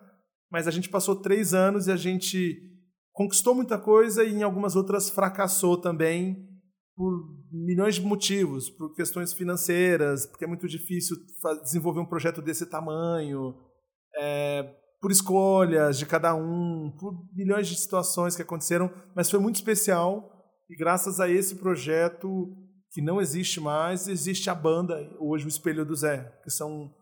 [0.51, 2.57] Mas a gente passou três anos e a gente
[3.13, 6.47] conquistou muita coisa e em algumas outras fracassou também
[6.95, 7.13] por
[7.51, 11.17] milhões de motivos, por questões financeiras, porque é muito difícil
[11.63, 13.55] desenvolver um projeto desse tamanho,
[14.17, 19.57] é, por escolhas de cada um, por milhões de situações que aconteceram, mas foi muito
[19.57, 20.29] especial
[20.69, 22.53] e graças a esse projeto
[22.91, 26.95] que não existe mais, existe a banda, hoje o Espelho do Zé, que são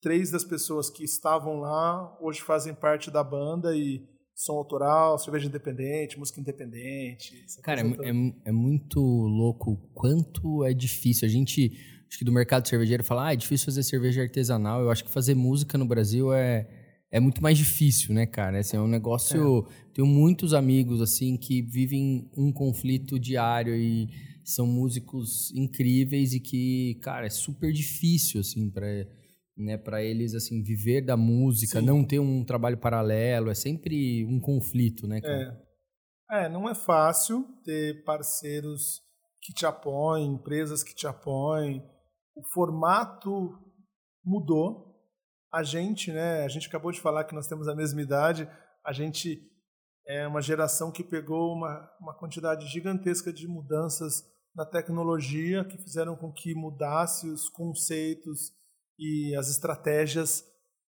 [0.00, 5.46] três das pessoas que estavam lá, hoje fazem parte da banda e som autoral, cerveja
[5.46, 7.46] independente, música independente.
[7.62, 11.26] Cara, é, é, é, muito louco quanto é difícil.
[11.26, 11.72] A gente,
[12.08, 14.80] acho que do mercado cervejeiro, fala, ah, é difícil fazer cerveja artesanal.
[14.80, 16.68] Eu acho que fazer música no Brasil é,
[17.12, 18.58] é muito mais difícil, né, cara?
[18.58, 19.66] Assim, é um negócio.
[19.70, 19.92] É.
[19.94, 24.08] Tenho muitos amigos, assim, que vivem um conflito diário e
[24.44, 28.86] são músicos incríveis e que, cara, é super difícil, assim, para
[29.56, 31.86] né, para eles assim viver da música, Sim.
[31.86, 35.20] não ter um trabalho paralelo, é sempre um conflito, né?
[35.20, 35.64] Cara?
[36.30, 36.44] É.
[36.44, 39.00] é, não é fácil ter parceiros
[39.40, 41.84] que te apoiem, empresas que te apoiem.
[42.34, 43.56] O formato
[44.24, 44.92] mudou.
[45.52, 46.42] A gente, né?
[46.42, 48.48] A gente acabou de falar que nós temos a mesma idade.
[48.84, 49.40] A gente
[50.06, 56.14] é uma geração que pegou uma, uma quantidade gigantesca de mudanças na tecnologia que fizeram
[56.16, 58.52] com que mudasse os conceitos
[58.98, 60.44] e as estratégias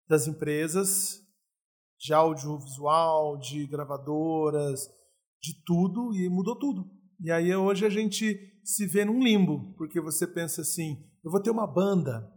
[0.08, 1.22] das empresas
[1.98, 4.88] de audiovisual, de gravadoras,
[5.42, 6.90] de tudo, e mudou tudo.
[7.20, 11.42] E aí hoje a gente se vê num limbo, porque você pensa assim, eu vou
[11.42, 12.32] ter uma banda.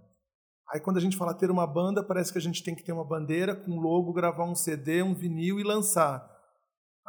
[0.72, 2.92] Aí quando a gente fala ter uma banda, parece que a gente tem que ter
[2.92, 6.27] uma bandeira com logo, gravar um CD, um vinil e lançar.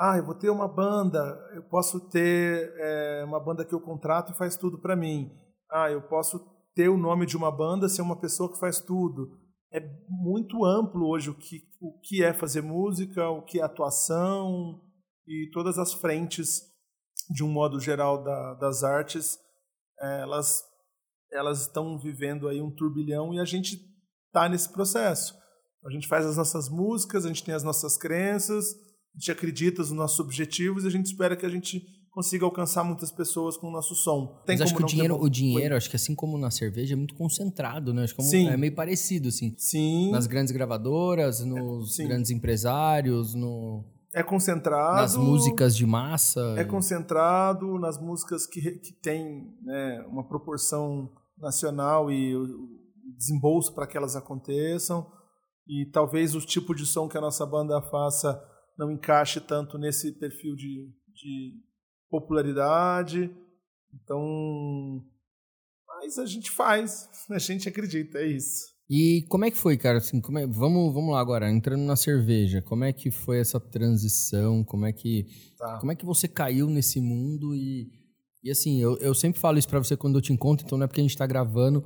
[0.01, 1.19] Ah, eu vou ter uma banda,
[1.53, 5.29] eu posso ter é, uma banda que eu contrato e faz tudo para mim.
[5.69, 6.39] Ah, eu posso
[6.73, 9.37] ter o nome de uma banda ser uma pessoa que faz tudo.
[9.73, 14.81] É muito amplo hoje o que, o que é fazer música, o que é atuação
[15.27, 16.61] e todas as frentes,
[17.29, 19.37] de um modo geral, da, das artes,
[19.99, 20.63] elas,
[21.29, 23.75] elas estão vivendo aí um turbilhão e a gente
[24.27, 25.37] está nesse processo.
[25.85, 28.73] A gente faz as nossas músicas, a gente tem as nossas crenças,
[29.15, 32.83] a gente acredita nos nossos objetivos e a gente espera que a gente consiga alcançar
[32.83, 34.41] muitas pessoas com o nosso som.
[34.45, 36.97] Tem Mas acho que o dinheiro, o dinheiro, acho que assim como na cerveja, é
[36.97, 38.03] muito concentrado, né?
[38.03, 38.49] Acho que é, Sim.
[38.49, 39.55] é meio parecido, assim.
[39.57, 40.11] Sim.
[40.11, 42.07] Nas grandes gravadoras, nos Sim.
[42.07, 43.85] grandes empresários, no...
[44.13, 45.01] É concentrado.
[45.01, 46.55] Nas músicas de massa.
[46.57, 52.33] É concentrado nas músicas que, que tem né, uma proporção nacional e
[53.15, 55.05] desembolso para que elas aconteçam.
[55.67, 58.43] E talvez o tipo de som que a nossa banda faça
[58.79, 61.53] não encaixe tanto nesse perfil de, de
[62.09, 63.29] popularidade.
[63.93, 65.03] Então,
[65.85, 68.69] mas a gente faz, a gente acredita, é isso.
[68.89, 69.99] E como é que foi, cara?
[69.99, 72.61] Assim, é, vamos, vamos lá agora, entrando na cerveja.
[72.61, 74.63] Como é que foi essa transição?
[74.63, 75.77] Como é que, tá.
[75.79, 77.53] como é que você caiu nesse mundo?
[77.53, 77.91] E,
[78.41, 80.85] e assim, eu, eu sempre falo isso para você quando eu te encontro, então não
[80.85, 81.83] é porque a gente está gravando.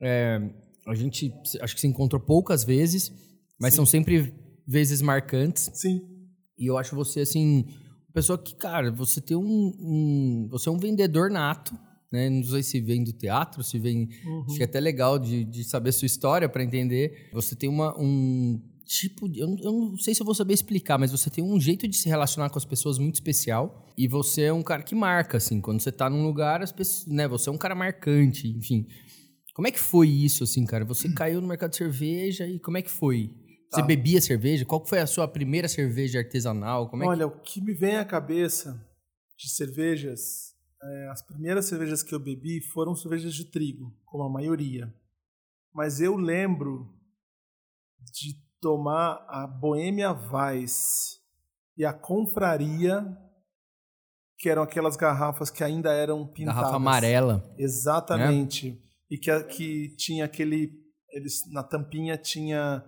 [0.00, 0.40] É,
[0.86, 3.12] a gente acho que se encontrou poucas vezes,
[3.60, 3.76] mas Sim.
[3.76, 4.32] são sempre
[4.66, 5.70] vezes marcantes.
[5.74, 6.11] Sim.
[6.58, 7.64] E eu acho você, assim,
[8.08, 11.76] uma pessoa que, cara, você tem um, um, Você é um vendedor nato,
[12.12, 12.28] né?
[12.28, 14.08] Não sei se vem do teatro, se vem.
[14.24, 14.44] Uhum.
[14.46, 17.30] Acho que é até legal de, de saber sua história para entender.
[17.32, 19.40] Você tem uma, um tipo de.
[19.40, 21.96] Eu, eu, não sei se eu vou saber explicar, mas você tem um jeito de
[21.96, 23.88] se relacionar com as pessoas muito especial.
[23.96, 25.60] E você é um cara que marca, assim.
[25.60, 27.06] Quando você tá num lugar, as pessoas.
[27.06, 28.86] Né, você é um cara marcante, enfim.
[29.54, 30.84] Como é que foi isso, assim, cara?
[30.84, 33.30] Você caiu no mercado de cerveja e como é que foi?
[33.72, 33.80] Tá.
[33.80, 34.64] Você bebia cerveja?
[34.64, 36.88] Qual foi a sua primeira cerveja artesanal?
[36.88, 37.36] Como é Olha, que...
[37.36, 38.80] o que me vem à cabeça
[39.36, 40.52] de cervejas
[40.82, 44.92] é, as primeiras cervejas que eu bebi foram cervejas de trigo, como a maioria.
[45.72, 46.92] Mas eu lembro
[48.12, 51.20] de tomar a Boêmia Weiss
[51.76, 53.16] e a Confraria,
[54.38, 56.60] que eram aquelas garrafas que ainda eram pintadas.
[56.60, 57.54] Garrafa amarela.
[57.56, 58.72] Exatamente.
[58.72, 58.78] Né?
[59.08, 60.72] E que, que tinha aquele.
[61.10, 62.82] Eles, na tampinha tinha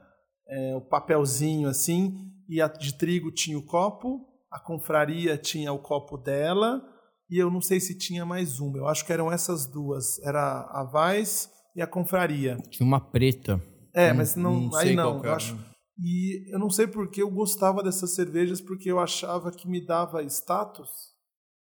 [0.48, 2.14] é, o papelzinho assim,
[2.48, 6.82] e a de trigo tinha o copo, a confraria tinha o copo dela,
[7.28, 8.78] e eu não sei se tinha mais uma.
[8.78, 10.22] Eu acho que eram essas duas.
[10.22, 12.56] Era a Vaz e a confraria.
[12.70, 13.60] Tinha uma preta.
[13.94, 15.24] É, hum, mas não, não aí não.
[15.24, 15.56] Eu acho,
[15.98, 20.22] e eu não sei porque eu gostava dessas cervejas, porque eu achava que me dava
[20.24, 20.90] status.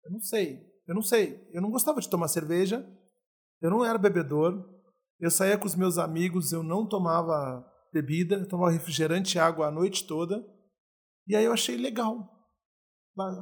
[0.05, 0.61] Eu não sei.
[0.87, 1.47] Eu não sei.
[1.53, 2.87] Eu não gostava de tomar cerveja.
[3.61, 4.65] Eu não era bebedor.
[5.19, 9.67] Eu saía com os meus amigos, eu não tomava bebida, eu tomava refrigerante e água
[9.67, 10.45] a noite toda.
[11.27, 12.39] E aí eu achei legal.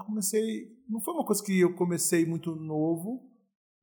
[0.06, 0.42] Comecei,
[0.88, 3.30] não foi uma coisa que eu comecei muito novo,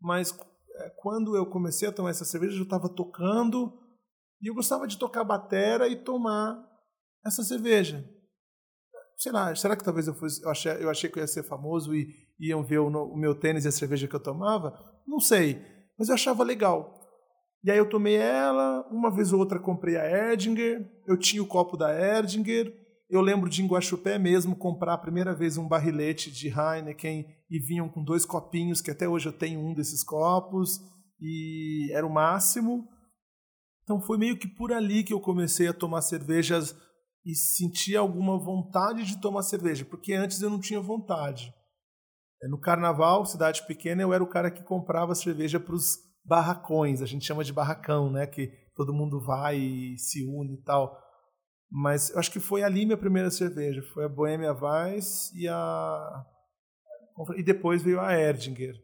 [0.02, 0.36] mas
[0.76, 3.80] é, quando eu comecei a tomar essa cerveja, eu estava tocando
[4.42, 6.68] e eu gostava de tocar batera e tomar
[7.24, 8.04] essa cerveja.
[9.18, 11.44] Sei lá, será que talvez eu fosse, eu achei, eu achei que eu ia ser
[11.44, 12.08] famoso e
[12.40, 14.74] iam ver o, o meu tênis e a cerveja que eu tomava?
[15.08, 15.62] Não sei,
[15.98, 17.03] mas eu achava legal.
[17.64, 21.48] E aí eu tomei ela, uma vez ou outra comprei a Erdinger, eu tinha o
[21.48, 22.74] copo da Erdinger,
[23.10, 27.60] eu lembro de em Guaxupé mesmo comprar a primeira vez um barrilete de Heineken e
[27.60, 30.82] vinham com dois copinhos, que até hoje eu tenho um desses copos,
[31.22, 32.86] e era o máximo.
[33.84, 36.76] Então foi meio que por ali que eu comecei a tomar cervejas
[37.26, 41.54] e sentir alguma vontade de tomar cerveja, porque antes eu não tinha vontade.
[42.50, 47.06] No carnaval, cidade pequena, eu era o cara que comprava cerveja para os barracões, a
[47.06, 48.26] gente chama de barracão, né?
[48.26, 50.98] Que todo mundo vai e se une e tal.
[51.70, 53.82] Mas eu acho que foi ali minha primeira cerveja.
[53.94, 56.26] Foi a Bohemia Weiss e a.
[57.36, 58.76] E depois veio a Erdinger.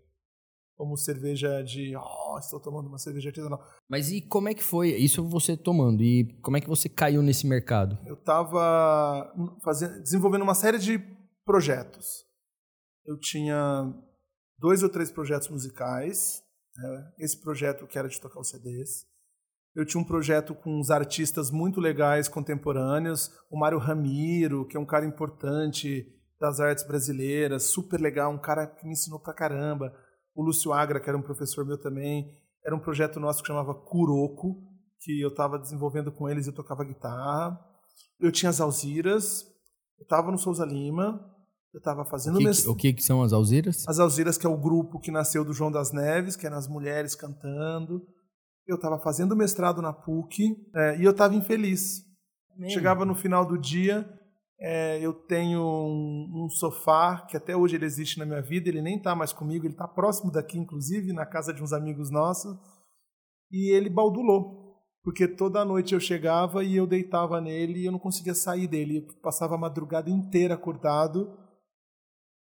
[0.76, 1.96] Como cerveja de.
[1.96, 3.64] Oh, estou tomando uma cerveja artesanal.
[3.88, 6.02] Mas e como é que foi isso você tomando?
[6.02, 7.98] E como é que você caiu nesse mercado?
[8.06, 9.32] Eu estava
[10.04, 11.00] desenvolvendo uma série de
[11.46, 12.26] projetos.
[13.06, 13.94] Eu tinha
[14.58, 16.42] dois ou três projetos musicais
[16.82, 17.12] né?
[17.20, 19.06] esse projeto que era de tocar os CDs.
[19.76, 24.80] Eu tinha um projeto com uns artistas muito legais contemporâneos, o Mário Ramiro, que é
[24.80, 26.06] um cara importante
[26.40, 29.94] das artes brasileiras, super legal, um cara que me ensinou pra caramba.
[30.34, 32.34] O Lúcio Agra, que era um professor meu também.
[32.66, 34.64] Era um projeto nosso que chamava Kuroko,
[35.02, 37.60] que eu estava desenvolvendo com eles e tocava guitarra.
[38.20, 39.44] Eu tinha as Alziras,
[39.98, 41.20] eu estava no Souza Lima,
[41.74, 42.38] eu estava fazendo...
[42.38, 43.88] O que, o que, que são as Alziras?
[43.88, 46.67] As Alziras, que é o grupo que nasceu do João das Neves, que eram as
[46.67, 48.01] mulheres cantando.
[48.67, 52.03] Eu estava fazendo mestrado na PUC é, e eu estava infeliz.
[52.57, 52.74] Mesmo?
[52.74, 54.07] Chegava no final do dia,
[54.61, 58.82] é, eu tenho um, um, sofá que até hoje ele existe na minha vida, ele
[58.82, 62.57] nem está mais comigo, ele está próximo daqui, inclusive, na casa de uns amigos nossos,
[63.49, 67.99] e ele baldulou, porque toda noite eu chegava e eu deitava nele e eu não
[67.99, 71.39] conseguia sair dele, eu passava a madrugada inteira acordado,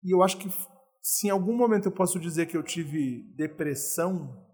[0.04, 0.50] e eu acho que
[1.02, 4.46] se em algum momento eu posso dizer que eu tive depressão,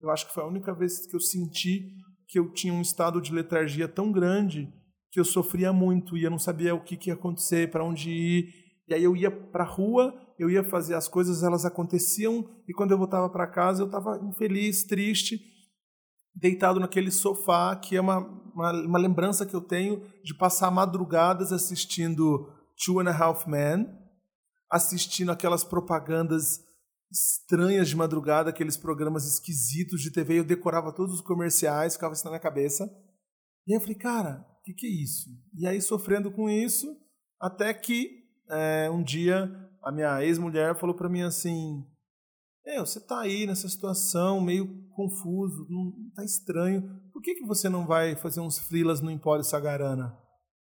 [0.00, 1.92] eu acho que foi a única vez que eu senti
[2.26, 4.72] que eu tinha um estado de letargia tão grande
[5.10, 8.10] que eu sofria muito e eu não sabia o que, que ia acontecer, para onde
[8.10, 8.48] ir.
[8.88, 12.72] E aí eu ia para a rua, eu ia fazer as coisas, elas aconteciam e
[12.72, 15.38] quando eu voltava para casa eu estava infeliz, triste,
[16.34, 21.52] deitado naquele sofá, que é uma, uma, uma, lembrança que eu tenho de passar madrugadas
[21.52, 22.52] assistindo
[22.84, 23.86] Two and a Half Men,
[24.74, 26.60] assistindo aquelas propagandas
[27.08, 30.40] estranhas de madrugada, aqueles programas esquisitos de TV.
[30.40, 32.84] Eu decorava todos os comerciais, ficava isso na minha cabeça.
[33.66, 35.30] E aí eu falei, cara, o que, que, é isso?
[35.56, 36.88] E aí, sofrendo com isso,
[37.40, 39.48] até que é, um dia
[39.80, 41.86] a minha ex-mulher falou para mim assim:
[42.80, 47.00] você tá aí nessa situação meio confuso, não tá estranho.
[47.12, 50.18] Por que, que você não vai fazer uns frilas no Empório Sagarana?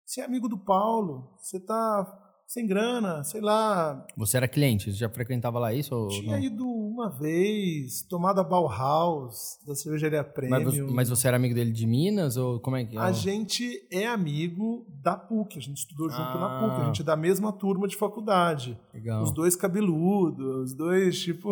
[0.07, 4.07] Você é amigo do Paulo, você tá sem grana, sei lá.
[4.17, 4.91] Você era cliente?
[4.91, 5.95] Você já frequentava lá isso?
[5.95, 6.43] Ou Tinha não?
[6.43, 10.65] ido uma vez, tomado a Bauhaus, da cervejaria Premium.
[10.65, 12.39] Mas, mas, você era amigo dele de Minas?
[12.39, 16.39] ou como é que A gente é amigo da PUC, a gente estudou junto ah.
[16.39, 18.81] na PUC, a gente é da mesma turma de faculdade.
[18.95, 19.23] Legal.
[19.23, 21.51] Os dois cabeludos, os dois, tipo,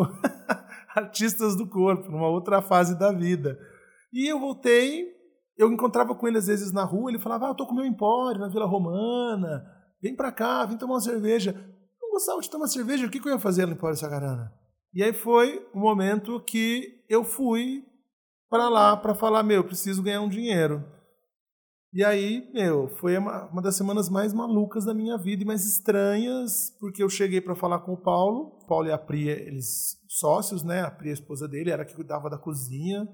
[0.95, 3.59] artistas do corpo, numa outra fase da vida.
[4.11, 5.05] E eu voltei,
[5.55, 7.85] eu encontrava com ele às vezes na rua, ele falava, ah, eu tô com meu
[7.85, 11.53] empório na Vila Romana Vem pra cá, vem tomar uma cerveja.
[12.01, 14.53] Não gostava de tomar cerveja, o que, que eu ia fazer no Empório Sagarana?
[14.93, 17.83] E aí foi o momento que eu fui
[18.49, 20.83] para lá para falar, meu, preciso ganhar um dinheiro.
[21.93, 25.65] E aí, meu, foi uma, uma das semanas mais malucas da minha vida e mais
[25.65, 28.59] estranhas, porque eu cheguei para falar com o Paulo.
[28.61, 30.81] O Paulo e a Pri, eles sócios, né?
[30.81, 33.07] A Pri, a esposa dele, era que cuidava da cozinha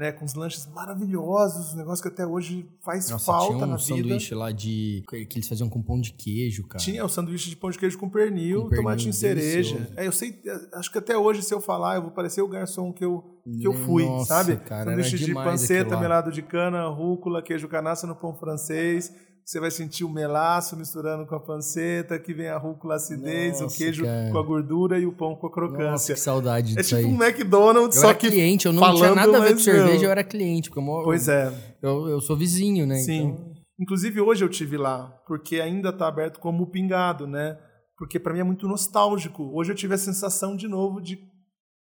[0.00, 3.60] né, com os lanches maravilhosos, um negócio que até hoje faz Nossa, falta tinha um
[3.68, 3.86] na vida.
[3.86, 5.04] sanduíche lá de.
[5.06, 6.82] que eles faziam com pão de queijo, cara.
[6.82, 9.86] Tinha o sanduíche de pão de queijo com pernil, Com tomate em cereja.
[9.94, 10.40] É, eu sei,
[10.72, 13.62] acho que até hoje, se eu falar, eu vou parecer o garçom que eu, que
[13.66, 14.56] eu fui, Nossa, sabe?
[14.56, 19.12] cara, sanduíche de panceta, melado de cana, rúcula, queijo canastra no pão francês.
[19.44, 23.60] Você vai sentir o melaço misturando com a panceta, que vem a rúcula a acidez,
[23.60, 24.30] Nossa, o queijo cara.
[24.30, 26.14] com a gordura e o pão com a Nossa, crocância.
[26.14, 27.14] que saudade é disso tipo aí.
[27.14, 30.04] um McDonald's, eu só que cliente, eu não tinha falando, nada a ver com cerveja,
[30.06, 30.70] eu era cliente.
[30.70, 31.52] Porque eu, Pois é.
[31.82, 32.96] eu, eu sou vizinho, né?
[32.96, 33.28] Sim.
[33.28, 37.58] Então, Inclusive hoje eu tive lá, porque ainda está aberto como pingado, né?
[37.96, 39.50] Porque para mim é muito nostálgico.
[39.54, 41.18] Hoje eu tive a sensação de novo de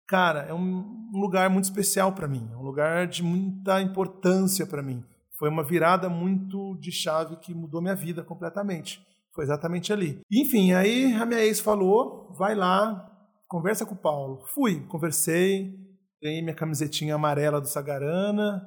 [0.05, 4.65] cara, é um um lugar muito especial para mim, é um lugar de muita importância
[4.65, 5.03] para mim.
[5.37, 8.99] Foi uma virada muito de chave que mudou minha vida completamente.
[9.33, 10.19] Foi exatamente ali.
[10.31, 13.07] Enfim, aí a minha ex falou: vai lá,
[13.47, 14.43] conversa com o Paulo.
[14.53, 15.75] Fui, conversei,
[16.21, 18.65] ganhei minha camisetinha amarela do Sagarana.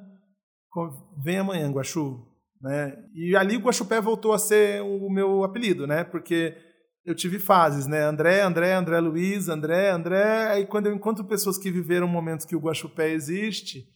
[1.21, 2.25] Vem amanhã, Guaxu.
[2.61, 2.95] Né?
[3.13, 6.03] E ali o Guaxupé voltou a ser o meu apelido, né?
[6.03, 6.55] Porque
[7.03, 8.03] eu tive fases, né?
[8.03, 10.47] André, André, André Luiz, André, André.
[10.47, 13.87] Aí quando eu encontro pessoas que viveram momentos que o Guaxupé existe,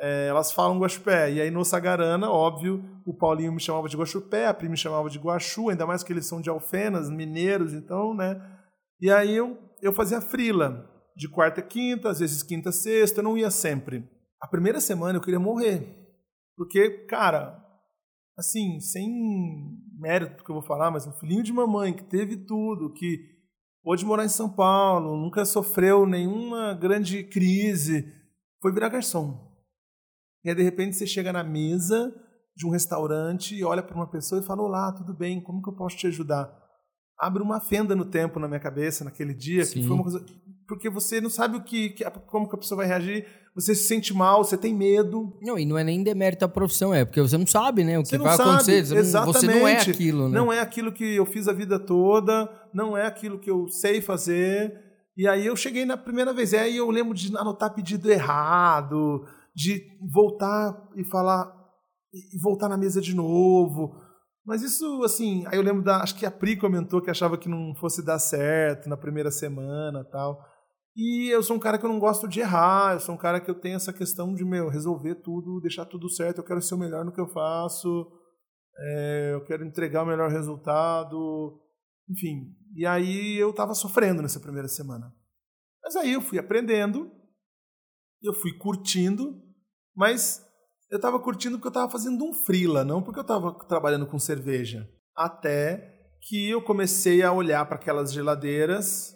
[0.00, 1.32] é, elas falam Guaxupé.
[1.32, 5.10] E aí no Sagarana, óbvio, o Paulinho me chamava de Guaxupé, a Pri me chamava
[5.10, 8.40] de Guaxu, ainda mais que eles são de Alfenas, mineiros, então, né?
[9.00, 13.20] E aí eu, eu fazia frila, de quarta a quinta, às vezes quinta a sexta,
[13.20, 14.08] eu não ia sempre.
[14.40, 15.96] A primeira semana eu queria morrer.
[16.56, 17.60] Porque, cara,
[18.36, 19.08] assim, sem
[19.98, 23.18] mérito que eu vou falar, mas um filhinho de mamãe que teve tudo, que
[23.82, 28.12] pôde morar em São Paulo, nunca sofreu nenhuma grande crise,
[28.60, 29.47] foi virar garçom.
[30.48, 32.10] E aí, de repente, você chega na mesa
[32.56, 35.68] de um restaurante e olha para uma pessoa e fala: Olá, tudo bem, como que
[35.68, 36.50] eu posso te ajudar?
[37.20, 39.82] Abre uma fenda no tempo na minha cabeça naquele dia, que Sim.
[39.86, 40.24] foi uma coisa.
[40.66, 43.88] Porque você não sabe o que, que- como que a pessoa vai reagir, você se
[43.88, 47.20] sente mal, você tem medo, Não, e não é nem demérito à profissão, é porque
[47.20, 47.98] você não sabe, né?
[47.98, 48.86] O que vai sabe, acontecer.
[48.86, 49.90] Você não, você não é exatamente.
[49.90, 50.38] aquilo, né?
[50.38, 54.00] Não é aquilo que eu fiz a vida toda, não é aquilo que eu sei
[54.00, 54.72] fazer.
[55.14, 59.26] E aí eu cheguei na primeira vez, e aí eu lembro de anotar pedido errado,
[59.58, 59.82] de
[60.12, 61.52] voltar e falar,
[62.14, 63.92] e voltar na mesa de novo.
[64.46, 66.00] Mas isso, assim, aí eu lembro da.
[66.00, 70.04] Acho que a Pri comentou que achava que não fosse dar certo na primeira semana
[70.04, 70.38] tal.
[70.96, 73.40] E eu sou um cara que eu não gosto de errar, eu sou um cara
[73.40, 76.74] que eu tenho essa questão de, meu, resolver tudo, deixar tudo certo, eu quero ser
[76.74, 78.10] o melhor no que eu faço,
[78.76, 81.60] é, eu quero entregar o melhor resultado,
[82.08, 82.52] enfim.
[82.74, 85.12] E aí eu estava sofrendo nessa primeira semana.
[85.84, 87.10] Mas aí eu fui aprendendo,
[88.22, 89.40] eu fui curtindo,
[89.98, 90.46] mas
[90.88, 94.16] eu estava curtindo porque eu estava fazendo um frila, não porque eu estava trabalhando com
[94.16, 94.88] cerveja.
[95.12, 95.92] Até
[96.22, 99.12] que eu comecei a olhar para aquelas geladeiras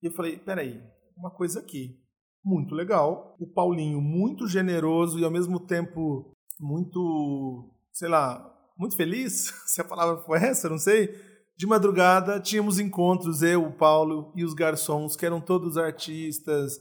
[0.00, 0.80] e eu falei, peraí,
[1.16, 1.98] uma coisa aqui,
[2.44, 3.36] muito legal.
[3.40, 8.48] O Paulinho muito generoso e ao mesmo tempo muito, sei lá,
[8.78, 11.12] muito feliz, se a palavra for essa, não sei.
[11.56, 16.78] De madrugada tínhamos encontros, eu, o Paulo e os garçons, que eram todos artistas,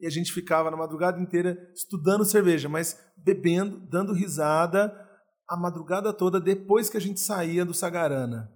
[0.00, 4.92] e a gente ficava na madrugada inteira estudando cerveja, mas bebendo, dando risada
[5.48, 8.50] a madrugada toda depois que a gente saía do Sagarana.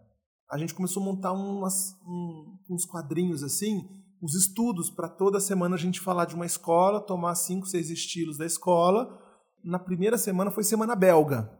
[0.50, 3.82] A gente começou a montar umas, um- uns quadrinhos assim,
[4.22, 8.38] os estudos para toda semana a gente falar de uma escola, tomar cinco, seis estilos
[8.38, 9.20] da escola.
[9.64, 11.50] Na primeira semana foi semana belga.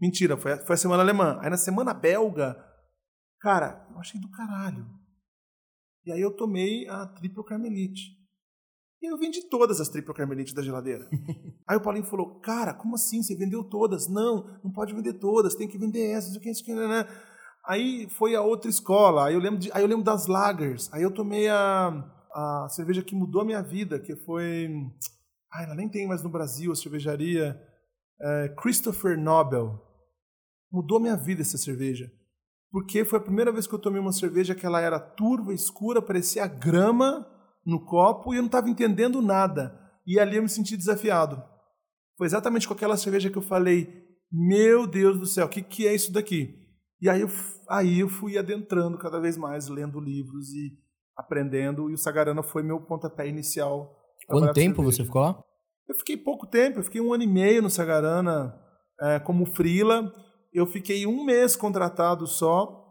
[0.00, 1.38] Mentira, foi, a- foi a semana alemã.
[1.40, 2.56] Aí na semana belga,
[3.40, 4.84] cara, eu achei do caralho.
[6.04, 8.02] E aí eu tomei a Triple Carmelite.
[9.04, 11.06] E eu vendi todas as Triple Carmelite da geladeira.
[11.68, 13.22] aí o Paulinho falou, cara, como assim?
[13.22, 14.08] Você vendeu todas?
[14.08, 17.06] Não, não pode vender todas, tem que vender essas, o que, né.
[17.66, 21.02] Aí foi a outra escola, aí eu lembro, de- aí eu lembro das lagers, aí
[21.02, 21.88] eu tomei a,
[22.34, 24.70] a cerveja que mudou a minha vida, que foi...
[25.52, 27.60] Ai, ela nem tem mais no Brasil, a cervejaria
[28.22, 29.82] é, Christopher Nobel.
[30.72, 32.10] Mudou a minha vida essa cerveja.
[32.70, 36.00] Porque foi a primeira vez que eu tomei uma cerveja que ela era turva, escura,
[36.00, 37.33] parecia grama
[37.66, 39.78] no copo e eu não estava entendendo nada.
[40.06, 41.42] E ali eu me senti desafiado.
[42.16, 43.88] Foi exatamente com aquela cerveja que eu falei:
[44.30, 46.54] Meu Deus do céu, o que, que é isso daqui?
[47.00, 47.28] E aí eu,
[47.68, 50.72] aí eu fui adentrando cada vez mais, lendo livros e
[51.16, 51.90] aprendendo.
[51.90, 53.94] E o Sagarana foi meu pontapé inicial.
[54.26, 54.96] Quanto tempo cerveja.
[54.96, 55.42] você ficou lá?
[55.88, 58.58] Eu fiquei pouco tempo, eu fiquei um ano e meio no Sagarana
[59.00, 60.12] é, como frila.
[60.52, 62.83] Eu fiquei um mês contratado só,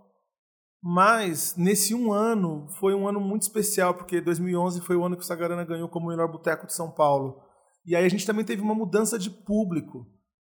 [0.84, 5.24] mas nesse um ano foi um ano muito especial, porque 2011 foi o ano que
[5.24, 7.40] o Sagarana ganhou como melhor boteco de São Paulo.
[7.86, 10.06] E aí a gente também teve uma mudança de público.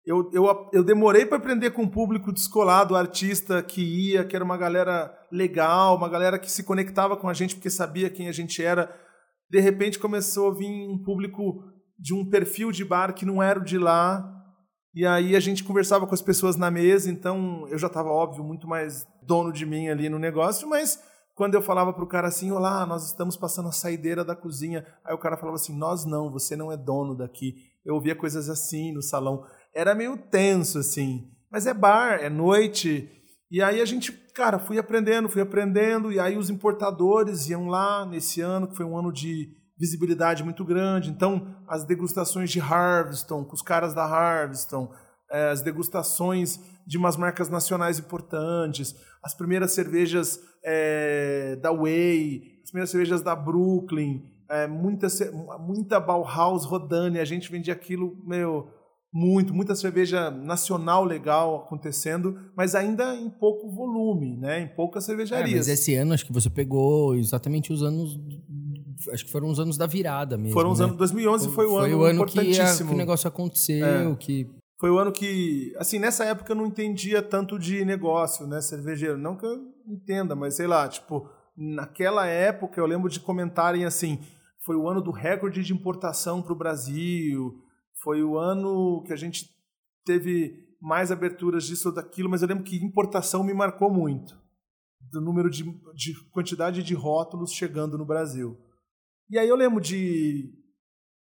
[0.07, 4.45] eu, eu, eu demorei para aprender com o público descolado, artista que ia, que era
[4.45, 8.33] uma galera legal, uma galera que se conectava com a gente porque sabia quem a
[8.33, 8.91] gente era.
[9.51, 11.63] De repente começou a vir um público
[11.99, 14.42] de um perfil de bar que não era o de lá.
[14.95, 18.45] E aí a gente conversava com as pessoas na mesa, então eu já estava, óbvio,
[18.45, 21.03] muito mais dono de mim ali no negócio, mas
[21.35, 24.87] quando eu falava para o cara assim, olá, nós estamos passando a saideira da cozinha,
[25.05, 27.55] aí o cara falava assim, nós não, você não é dono daqui.
[27.85, 31.31] Eu ouvia coisas assim no salão era meio tenso, assim.
[31.51, 33.11] Mas é bar, é noite.
[33.51, 36.13] E aí a gente, cara, fui aprendendo, fui aprendendo.
[36.13, 40.65] E aí os importadores iam lá nesse ano, que foi um ano de visibilidade muito
[40.65, 41.11] grande.
[41.11, 44.89] Então, as degustações de Harveston, com os caras da Harveston,
[45.29, 52.71] é, as degustações de umas marcas nacionais importantes, as primeiras cervejas é, da Way, as
[52.71, 55.09] primeiras cervejas da Brooklyn, é, muita,
[55.59, 58.71] muita Bauhaus rodando, e a gente vendia aquilo, meu
[59.13, 64.63] muito, muita cerveja nacional legal acontecendo, mas ainda em pouco volume, né?
[64.63, 65.53] Em poucas cervejarias.
[65.53, 68.19] É, mas esse ano acho que você pegou exatamente os anos
[69.13, 70.53] acho que foram os anos da virada mesmo.
[70.53, 70.87] Foram os né?
[70.87, 74.17] anos 2011 foi, foi o ano, foi o ano que, a, o negócio aconteceu, é.
[74.17, 74.51] que
[74.83, 79.17] foi o ano que, assim, nessa época eu não entendia tanto de negócio, né, cervejeiro,
[79.17, 84.19] não que eu entenda, mas sei lá, tipo, naquela época eu lembro de comentarem assim,
[84.65, 87.55] foi o ano do recorde de importação para o Brasil,
[88.03, 89.49] foi o ano que a gente
[90.05, 94.37] teve mais aberturas disso ou daquilo, mas eu lembro que importação me marcou muito.
[95.13, 95.63] Do número de,
[95.95, 98.59] de quantidade de rótulos chegando no Brasil.
[99.31, 100.53] E aí eu lembro de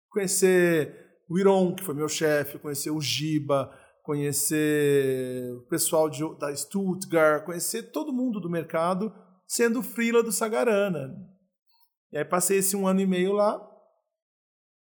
[0.09, 0.95] conhecer
[1.29, 3.71] o Iron, que foi meu chefe, conhecer o Giba,
[4.03, 9.13] conhecer o pessoal de, da Stuttgart, conhecer todo mundo do mercado
[9.47, 11.13] sendo frila do Sagarana.
[12.11, 13.59] E aí passei esse um ano e meio lá,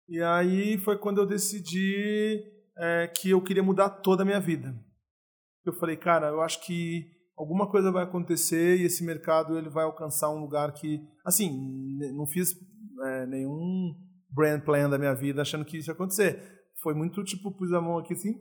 [0.08, 2.44] e aí foi quando eu decidi
[2.76, 4.74] é, que eu queria mudar toda a minha vida.
[5.64, 7.06] Eu falei, cara, eu acho que
[7.40, 11.50] alguma coisa vai acontecer e esse mercado ele vai alcançar um lugar que, assim,
[12.14, 12.54] não fiz
[13.06, 13.96] é, nenhum
[14.30, 16.44] brand plan da minha vida achando que isso ia acontecer.
[16.84, 18.34] Foi muito tipo, pus a mão aqui assim,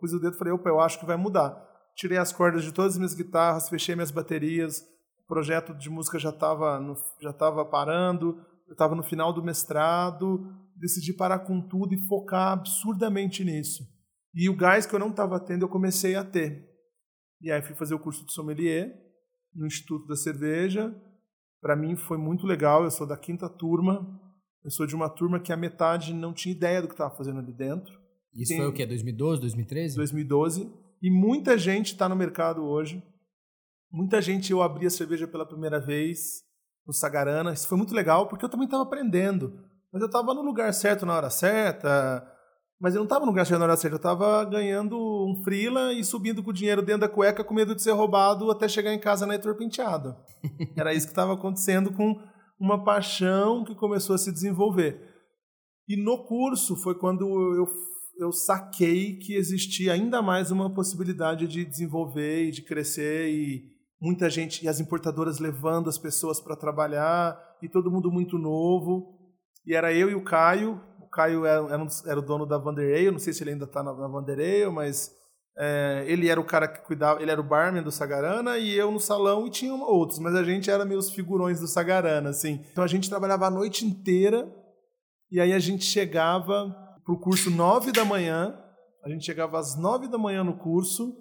[0.00, 1.56] pus o dedo e falei, opa, eu acho que vai mudar.
[1.94, 4.80] Tirei as cordas de todas as minhas guitarras, fechei minhas baterias,
[5.24, 6.80] o projeto de música já estava
[7.20, 12.52] já tava parando, eu estava no final do mestrado, decidi parar com tudo e focar
[12.52, 13.84] absurdamente nisso.
[14.34, 16.71] E o gás que eu não estava tendo, eu comecei a ter.
[17.42, 18.96] E aí fui fazer o curso de sommelier
[19.54, 20.94] no Instituto da Cerveja.
[21.60, 24.20] Para mim foi muito legal, eu sou da quinta turma.
[24.64, 27.40] Eu sou de uma turma que a metade não tinha ideia do que estava fazendo
[27.40, 27.92] ali dentro.
[28.32, 28.58] Isso Tem...
[28.58, 28.86] foi o quê?
[28.86, 29.96] 2012, 2013?
[29.96, 30.72] 2012.
[31.02, 33.02] E muita gente está no mercado hoje.
[33.90, 36.44] Muita gente eu abri a cerveja pela primeira vez
[36.86, 37.52] no Sagarana.
[37.52, 39.60] Isso foi muito legal porque eu também estava aprendendo.
[39.92, 42.26] Mas eu estava no lugar certo na hora certa.
[42.82, 43.94] Mas eu não estava no certo na hora certa.
[43.94, 47.76] Eu estava ganhando um frila e subindo com o dinheiro dentro da cueca com medo
[47.76, 50.16] de ser roubado até chegar em casa na Heitor Penteado.
[50.76, 52.20] Era isso que estava acontecendo com
[52.58, 55.00] uma paixão que começou a se desenvolver.
[55.88, 57.24] E no curso foi quando
[57.54, 57.68] eu,
[58.18, 63.62] eu saquei que existia ainda mais uma possibilidade de desenvolver e de crescer e
[64.00, 69.22] muita gente e as importadoras levando as pessoas para trabalhar e todo mundo muito novo.
[69.64, 70.80] E era eu e o Caio.
[71.12, 73.10] Caio era, era, era o dono da Vanderlei.
[73.10, 75.14] Não sei se ele ainda está na, na Vanderlei, mas
[75.56, 78.90] é, ele era o cara que cuidava, ele era o barman do Sagarana e eu
[78.90, 82.64] no salão e tinha outros, mas a gente era meus figurões do Sagarana, assim.
[82.72, 84.50] Então a gente trabalhava a noite inteira
[85.30, 88.58] e aí a gente chegava pro curso nove da manhã,
[89.04, 91.14] a gente chegava às nove da manhã no curso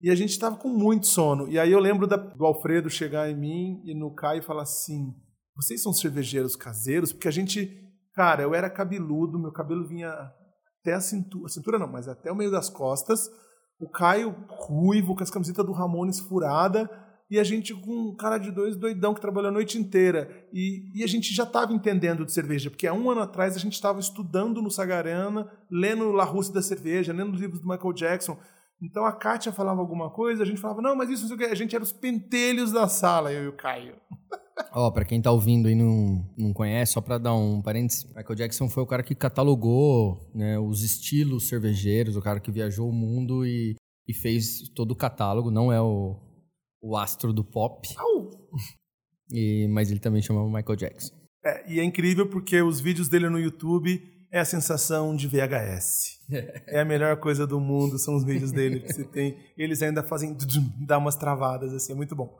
[0.00, 1.48] e a gente estava com muito sono.
[1.48, 5.14] E aí eu lembro da, do Alfredo chegar em mim e no Caio falar assim:
[5.56, 7.12] vocês são cervejeiros caseiros?
[7.12, 10.10] Porque a gente, cara, eu era cabeludo, meu cabelo vinha
[10.80, 13.30] até a cintura, a cintura não, mas até o meio das costas.
[13.78, 16.90] O Caio ruivo, com as camisetas do Ramones furada,
[17.30, 20.28] e a gente com um cara de dois doidão que trabalhou a noite inteira.
[20.52, 23.58] E, e a gente já estava entendendo de cerveja, porque há um ano atrás a
[23.60, 27.92] gente estava estudando no Sagarana, lendo La Rússia da Cerveja, lendo os livros do Michael
[27.92, 28.36] Jackson.
[28.82, 31.38] Então a Kátia falava alguma coisa, a gente falava, não, mas isso não sei o
[31.38, 31.44] que.
[31.44, 33.94] A gente era os pentelhos da sala, eu e o Caio.
[34.72, 38.04] Ó, oh, pra quem tá ouvindo e não, não conhece, só pra dar um parênteses,
[38.14, 42.88] Michael Jackson foi o cara que catalogou né, os estilos cervejeiros, o cara que viajou
[42.88, 43.74] o mundo e,
[44.06, 46.14] e fez todo o catálogo, não é o,
[46.82, 47.88] o astro do pop.
[49.32, 51.14] E, mas ele também chamava Michael Jackson.
[51.44, 54.02] É, e é incrível porque os vídeos dele no YouTube
[54.32, 56.20] é a sensação de VHS.
[56.68, 59.36] é a melhor coisa do mundo, são os vídeos dele que você tem.
[59.56, 60.36] Eles ainda fazem
[60.86, 62.36] dá umas travadas assim, é muito bom.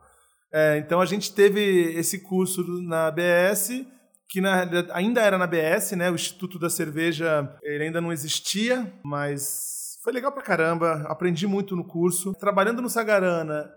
[0.52, 1.60] É, então a gente teve
[1.94, 3.84] esse curso na ABS,
[4.28, 6.10] que na, ainda era na ABS, né?
[6.10, 11.76] O Instituto da Cerveja ele ainda não existia, mas foi legal pra caramba, aprendi muito
[11.76, 12.32] no curso.
[12.34, 13.70] Trabalhando no Sagarana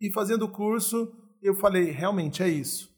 [0.00, 2.88] e fazendo o curso, eu falei, realmente é isso.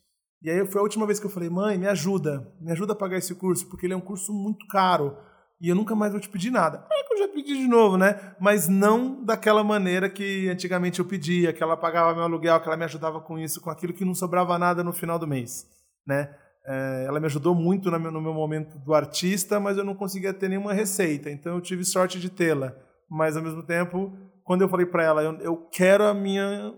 [0.42, 2.96] E aí foi a última vez que eu falei, mãe, me ajuda, me ajuda a
[2.96, 5.16] pagar esse curso, porque ele é um curso muito caro
[5.60, 6.86] e eu nunca mais vou te pedir nada.
[6.90, 8.34] É que eu já pedi de novo, né?
[8.40, 12.76] Mas não daquela maneira que antigamente eu pedia, que ela pagava meu aluguel, que ela
[12.76, 15.66] me ajudava com isso, com aquilo que não sobrava nada no final do mês,
[16.06, 16.34] né?
[16.66, 19.94] É, ela me ajudou muito no meu, no meu momento do artista, mas eu não
[19.94, 22.74] conseguia ter nenhuma receita, então eu tive sorte de tê-la.
[23.10, 24.12] Mas ao mesmo tempo,
[24.44, 26.74] quando eu falei para ela, eu, eu quero a minha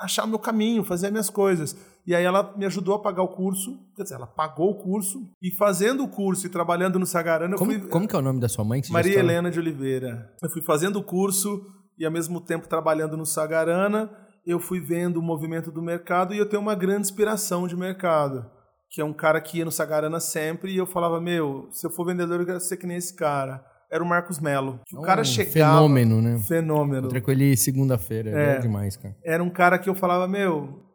[0.00, 1.76] achar meu caminho, fazer as minhas coisas.
[2.08, 5.30] E aí ela me ajudou a pagar o curso, quer dizer, ela pagou o curso,
[5.42, 7.88] e fazendo o curso e trabalhando no Sagarana, como, eu fui...
[7.90, 8.80] Como que é o nome da sua mãe?
[8.88, 10.34] Maria Helena de Oliveira.
[10.42, 11.60] Eu fui fazendo o curso
[11.98, 14.10] e ao mesmo tempo trabalhando no Sagarana,
[14.46, 18.50] eu fui vendo o movimento do mercado e eu tenho uma grande inspiração de mercado,
[18.90, 21.90] que é um cara que ia no Sagarana sempre e eu falava, meu, se eu
[21.90, 24.80] for vendedor eu quero ser que nem esse cara era o Marcos Melo.
[24.94, 25.76] O cara chegava.
[25.76, 26.38] Fenômeno, né?
[26.38, 27.00] Fenômeno.
[27.00, 28.30] Encontrei com ele segunda-feira.
[28.30, 29.14] É, é demais, cara.
[29.22, 30.87] Era um cara que eu falava, meu,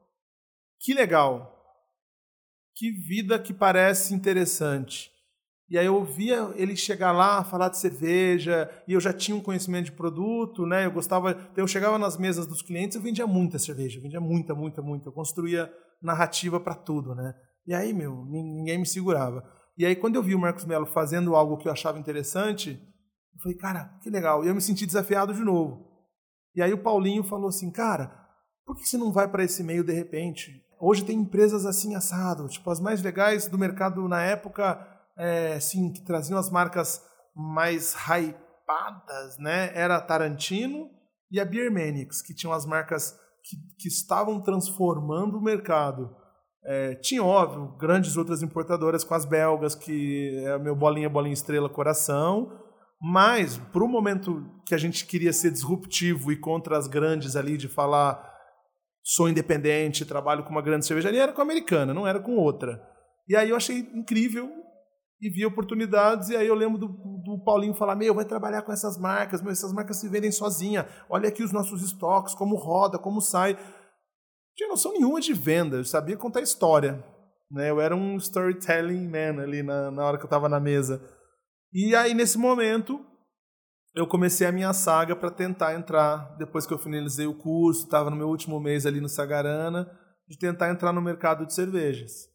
[0.83, 1.49] que legal.
[2.75, 5.09] Que vida que parece interessante.
[5.69, 9.41] E aí eu via ele chegar lá, falar de cerveja, e eu já tinha um
[9.41, 10.85] conhecimento de produto, né?
[10.85, 14.53] Eu gostava, então eu chegava nas mesas dos clientes, eu vendia muita cerveja, vendia muita,
[14.53, 15.07] muita, muita.
[15.07, 17.33] Eu construía narrativa para tudo, né?
[17.65, 19.43] E aí, meu, ninguém me segurava.
[19.77, 22.71] E aí, quando eu vi o Marcos Melo fazendo algo que eu achava interessante,
[23.33, 24.43] eu falei, cara, que legal.
[24.43, 25.89] E eu me senti desafiado de novo.
[26.53, 28.15] E aí o Paulinho falou assim, cara,
[28.65, 30.62] por que você não vai para esse meio de repente?
[30.79, 34.85] Hoje tem empresas assim assado, tipo as mais legais do mercado na época,
[35.17, 37.01] é, assim, que traziam as marcas
[37.35, 39.71] mais hypadas, né?
[39.73, 40.89] Era a Tarantino
[41.31, 46.15] e a Beer Manix, que tinham as marcas que, que estavam transformando o mercado.
[46.65, 51.69] É, tinha, óbvio, grandes outras importadoras com as belgas, que é meu bolinha, bolinha, estrela,
[51.69, 52.59] coração.
[53.01, 57.57] Mas, para o momento que a gente queria ser disruptivo e contra as grandes ali,
[57.57, 58.32] de falar
[59.03, 62.81] sou independente, trabalho com uma grande cervejaria, era com a americana, não era com outra.
[63.27, 64.49] E aí eu achei incrível
[65.21, 68.73] e vi oportunidades, e aí eu lembro do, do Paulinho falar, meu, vai trabalhar com
[68.73, 72.97] essas marcas, meu, essas marcas se vendem sozinha, olha aqui os nossos estoques, como roda,
[72.97, 73.57] como sai
[74.55, 77.03] tinha noção nenhuma de venda, eu sabia contar história.
[77.51, 77.69] Né?
[77.69, 81.01] Eu era um storytelling man ali na, na hora que eu estava na mesa.
[81.73, 83.03] E aí, nesse momento,
[83.95, 88.09] eu comecei a minha saga para tentar entrar, depois que eu finalizei o curso, estava
[88.09, 89.89] no meu último mês ali no Sagarana,
[90.27, 92.29] de tentar entrar no mercado de cervejas.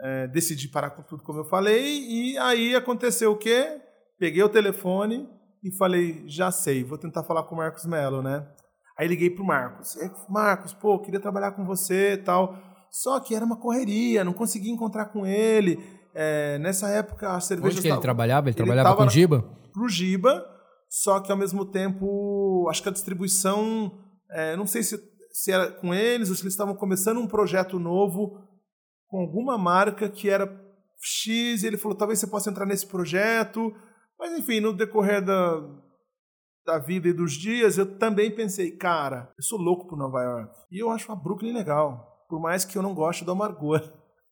[0.00, 3.80] É, decidi parar com tudo, como eu falei, e aí aconteceu o quê?
[4.18, 5.28] Peguei o telefone
[5.62, 8.46] e falei, já sei, vou tentar falar com o Marcos Melo, né?
[8.98, 9.96] Aí liguei pro Marcos.
[10.28, 12.56] Marcos, pô, queria trabalhar com você e tal.
[12.90, 15.78] Só que era uma correria, não conseguia encontrar com ele.
[16.14, 17.72] É, nessa época a cerveja.
[17.72, 18.48] Onde que ele trabalhava?
[18.48, 19.42] Ele, ele trabalhava com o Giba?
[19.72, 20.44] Pro Giba,
[20.94, 23.98] só que ao mesmo tempo, acho que a distribuição,
[24.30, 27.78] é, não sei se, se era com eles ou se eles estavam começando um projeto
[27.78, 28.38] novo
[29.08, 30.46] com alguma marca que era
[31.00, 33.74] X, e ele falou: talvez você possa entrar nesse projeto.
[34.18, 35.62] Mas enfim, no decorrer da,
[36.66, 40.54] da vida e dos dias, eu também pensei, cara, eu sou louco por Nova York.
[40.70, 43.80] E eu acho a Brooklyn legal, por mais que eu não goste do amargor.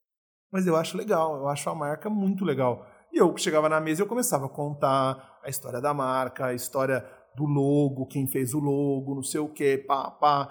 [0.53, 2.85] Mas eu acho legal, eu acho a marca muito legal.
[3.11, 6.53] E eu chegava na mesa e eu começava a contar a história da marca, a
[6.53, 10.49] história do logo, quem fez o logo, não sei o quê, pá, pá,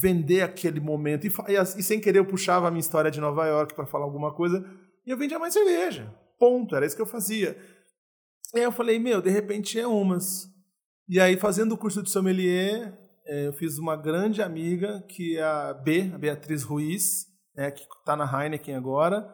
[0.00, 1.26] vender aquele momento.
[1.26, 4.04] E, e, e sem querer eu puxava a minha história de Nova York para falar
[4.04, 4.64] alguma coisa
[5.06, 6.14] e eu vendia mais cerveja.
[6.38, 7.56] Ponto, era isso que eu fazia.
[8.54, 10.46] E aí eu falei, meu, de repente é umas.
[11.08, 15.42] E aí, fazendo o curso de sommelier, é, eu fiz uma grande amiga, que é
[15.42, 17.26] a B, a Beatriz Ruiz,
[17.56, 19.28] né, que está na Heineken agora,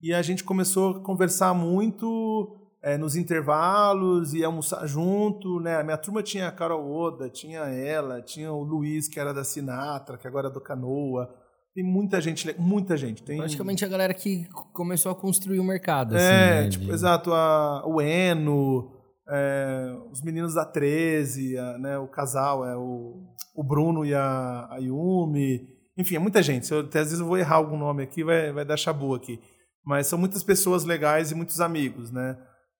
[0.00, 5.76] e a gente começou a conversar muito é, nos intervalos e almoçar junto, né?
[5.76, 9.44] A minha turma tinha a Carol Oda, tinha ela, tinha o Luiz, que era da
[9.44, 11.32] Sinatra, que agora é do Canoa.
[11.74, 13.22] Tem muita gente, muita gente.
[13.22, 13.38] Tem...
[13.38, 16.16] Praticamente a galera que começou a construir o mercado.
[16.16, 16.68] Assim, é, né?
[16.68, 16.90] tipo, de...
[16.90, 17.32] exato.
[17.32, 18.90] A, o Eno,
[19.28, 23.22] é, os meninos da 13, a, né, o casal, é o,
[23.54, 25.68] o Bruno e a, a Yumi.
[25.96, 26.70] Enfim, é muita gente.
[26.70, 29.40] Eu, até às vezes eu vou errar algum nome aqui, vai, vai dar chabu aqui.
[29.84, 32.36] Mas são muitas pessoas legais e muitos amigos, né?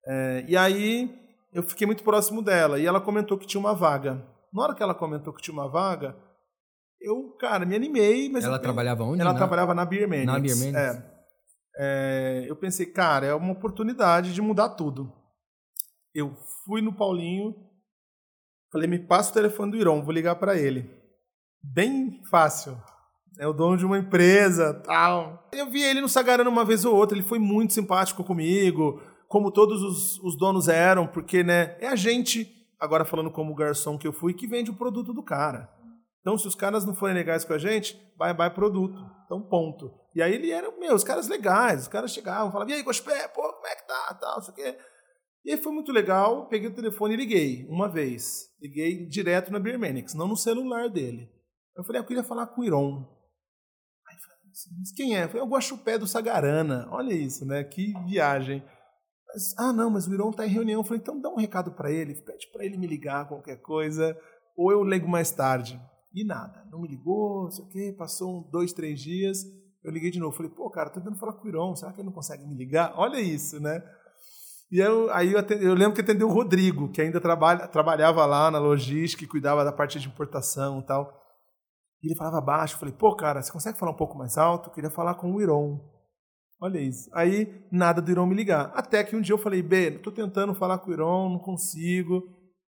[0.07, 1.18] É, e aí
[1.53, 4.26] eu fiquei muito próximo dela e ela comentou que tinha uma vaga.
[4.53, 6.16] Na hora que ela comentou que tinha uma vaga,
[7.00, 8.28] eu, cara, me animei.
[8.28, 9.20] Mas ela eu, trabalhava onde?
[9.20, 9.38] Ela na...
[9.38, 10.26] trabalhava na Beer Manix.
[10.26, 10.76] Na Beer Manix?
[10.78, 11.12] É.
[11.78, 15.12] É, eu pensei, cara, é uma oportunidade de mudar tudo.
[16.14, 17.55] Eu fui no Paulinho,
[18.70, 20.90] falei, me passa o telefone do Iron, vou ligar para ele.
[21.62, 22.76] Bem fácil.
[23.38, 25.48] É o dono de uma empresa, tal.
[25.53, 29.00] Eu vi ele no Sagarana uma vez ou outra, ele foi muito simpático comigo,
[29.32, 33.96] como todos os, os donos eram, porque, né, é a gente agora falando como garçom
[33.96, 35.72] que eu fui, que vende o produto do cara.
[36.20, 38.94] Então, se os caras não forem legais com a gente, bye bye produto.
[39.24, 39.90] Então, ponto.
[40.14, 43.26] E aí ele era, meu, os caras legais, os caras chegavam, falavam, e aí, Gospé,
[43.28, 44.78] pô, como é que tá, tal, não sei o quê.
[45.46, 48.50] E aí foi muito legal, peguei o telefone e liguei, uma vez.
[48.60, 51.26] Liguei direto na Birmanix, não no celular dele.
[51.74, 52.98] Eu falei, ah, eu queria falar com o Iron.
[54.06, 54.38] Aí falei,
[54.94, 55.24] quem é?
[55.24, 56.86] Eu falei, é o do Sagarana.
[56.90, 57.64] Olha isso, né?
[57.64, 58.62] Que viagem.
[59.32, 60.80] Mas, ah, não, mas o Iron tá em reunião.
[60.80, 64.16] Eu falei, então dá um recado para ele, pede para ele me ligar, qualquer coisa,
[64.56, 65.80] ou eu ligo mais tarde.
[66.14, 69.44] E nada, não me ligou, não sei o quê, passou um, dois, três dias,
[69.82, 72.00] eu liguei de novo, falei, pô, cara, tô tentando falar com o Iron, será que
[72.00, 72.92] ele não consegue me ligar?
[72.96, 73.82] Olha isso, né?
[74.70, 78.24] E eu, aí eu, atendi, eu, lembro que atendeu o Rodrigo, que ainda trabalha, trabalhava
[78.26, 81.12] lá na logística e cuidava da parte de importação e tal.
[82.02, 84.68] E ele falava baixo, falei, pô, cara, você consegue falar um pouco mais alto?
[84.68, 85.78] Eu queria falar com o Iron.
[86.62, 87.10] Olha isso.
[87.12, 88.70] Aí, nada do Iron me ligar.
[88.72, 92.22] Até que um dia eu falei, B, tô tentando falar com o Iron, não consigo.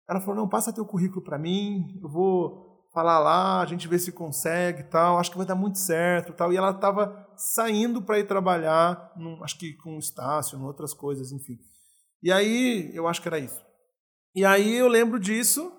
[0.09, 3.97] Ela falou, não, passa teu currículo para mim, eu vou falar lá, a gente vê
[3.97, 6.51] se consegue tal, acho que vai dar muito certo tal.
[6.51, 10.93] E ela estava saindo para ir trabalhar, num, acho que com o Estácio, em outras
[10.93, 11.57] coisas, enfim.
[12.21, 13.63] E aí, eu acho que era isso.
[14.35, 15.71] E aí eu lembro disso,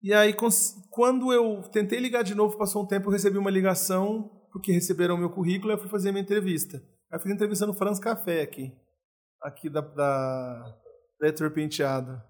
[0.00, 0.32] e aí
[0.90, 5.18] quando eu tentei ligar de novo, passou um tempo, eu recebi uma ligação, porque receberam
[5.18, 6.80] meu currículo, e eu fui fazer minha entrevista.
[7.12, 8.72] Aí fiz entrevista no Franz Café aqui,
[9.42, 10.78] aqui da, da,
[11.20, 12.22] da Penteado.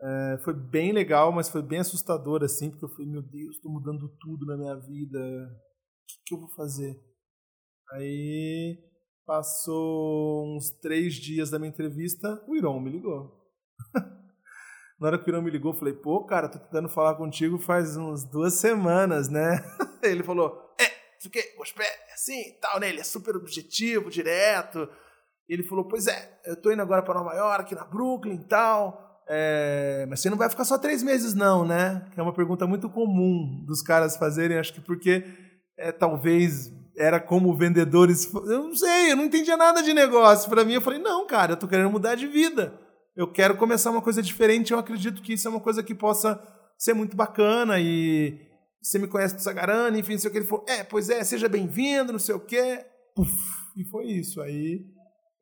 [0.00, 3.72] É, foi bem legal, mas foi bem assustador, assim, porque eu falei, meu Deus, estou
[3.72, 5.18] mudando tudo na minha vida.
[5.18, 6.96] O que, que eu vou fazer?
[7.90, 8.78] Aí
[9.26, 13.36] passou uns três dias da minha entrevista, o Iron me ligou.
[15.00, 17.58] na hora que o Iron me ligou, eu falei, pô, cara, tô tentando falar contigo
[17.58, 19.58] faz uns duas semanas, né?
[20.04, 20.84] Ele falou, é,
[21.18, 21.40] isso o quê?
[21.80, 22.88] é assim, tal, né?
[22.88, 24.88] Ele é super objetivo, direto.
[25.48, 29.22] Ele falou, pois é, eu tô indo agora para Nova York, na Brooklyn e tal.
[29.28, 32.06] É, mas você não vai ficar só três meses, não, né?
[32.12, 35.24] Que é uma pergunta muito comum dos caras fazerem, acho que porque
[35.78, 38.32] é, talvez era como vendedores.
[38.32, 40.48] Eu não sei, eu não entendia nada de negócio.
[40.48, 42.78] Para mim, eu falei, não, cara, eu tô querendo mudar de vida.
[43.16, 44.72] Eu quero começar uma coisa diferente.
[44.72, 46.40] Eu acredito que isso é uma coisa que possa
[46.78, 47.78] ser muito bacana.
[47.78, 48.51] E
[48.82, 50.38] você me conhece do Sagarana, enfim, não sei o que.
[50.38, 52.84] Ele falou, é, pois é, seja bem-vindo, não sei o quê.
[53.14, 53.32] Puf,
[53.76, 54.40] e foi isso.
[54.40, 54.84] Aí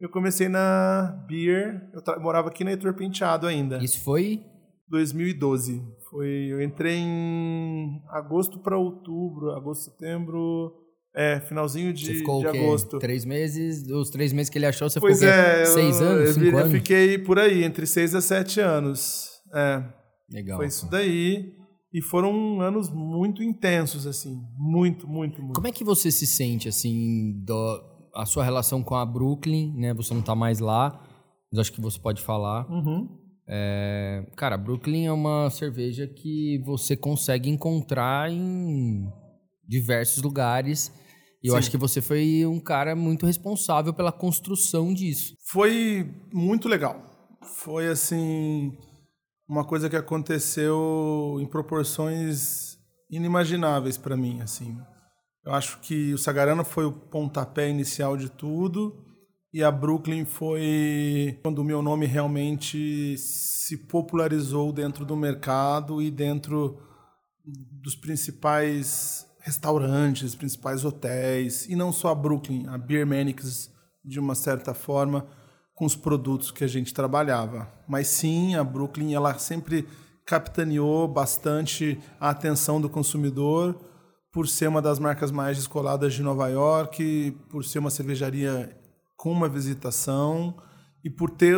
[0.00, 3.82] eu comecei na Beer, eu morava aqui na Heitor Penteado ainda.
[3.82, 4.44] Isso foi?
[4.88, 5.82] 2012.
[6.10, 10.74] Foi, eu entrei em agosto para outubro, agosto, setembro,
[11.14, 12.98] é, finalzinho de, você ficou de agosto.
[12.98, 16.28] Três meses, os três meses que ele achou, você pois ficou é, seis eu, anos,
[16.28, 16.72] eu, cinco eu anos?
[16.72, 19.30] fiquei por aí, entre seis a sete anos.
[19.54, 19.84] É,
[20.30, 20.56] Legal.
[20.58, 21.59] foi isso daí.
[21.92, 24.40] E foram anos muito intensos, assim.
[24.56, 25.54] Muito, muito, muito.
[25.54, 27.82] Como é que você se sente, assim, do,
[28.14, 29.92] a sua relação com a Brooklyn, né?
[29.94, 31.04] Você não tá mais lá,
[31.50, 32.70] mas acho que você pode falar.
[32.70, 33.08] Uhum.
[33.48, 39.10] É, cara, Brooklyn é uma cerveja que você consegue encontrar em
[39.66, 40.92] diversos lugares.
[41.42, 41.58] E eu Sim.
[41.58, 45.34] acho que você foi um cara muito responsável pela construção disso.
[45.50, 47.02] Foi muito legal.
[47.42, 48.76] Foi assim
[49.50, 52.78] uma coisa que aconteceu em proporções
[53.10, 54.78] inimagináveis para mim, assim.
[55.44, 59.04] Eu acho que o Sagarana foi o pontapé inicial de tudo
[59.52, 66.12] e a Brooklyn foi quando o meu nome realmente se popularizou dentro do mercado e
[66.12, 66.78] dentro
[67.44, 73.68] dos principais restaurantes, principais hotéis e não só a Brooklyn, a Beer Manics
[74.04, 75.26] de uma certa forma
[75.80, 77.66] com os produtos que a gente trabalhava.
[77.88, 79.88] Mas sim, a Brooklyn ela sempre
[80.26, 83.80] capitaneou bastante a atenção do consumidor
[84.30, 88.78] por ser uma das marcas mais descoladas de Nova York, por ser uma cervejaria
[89.16, 90.54] com uma visitação
[91.02, 91.56] e por ter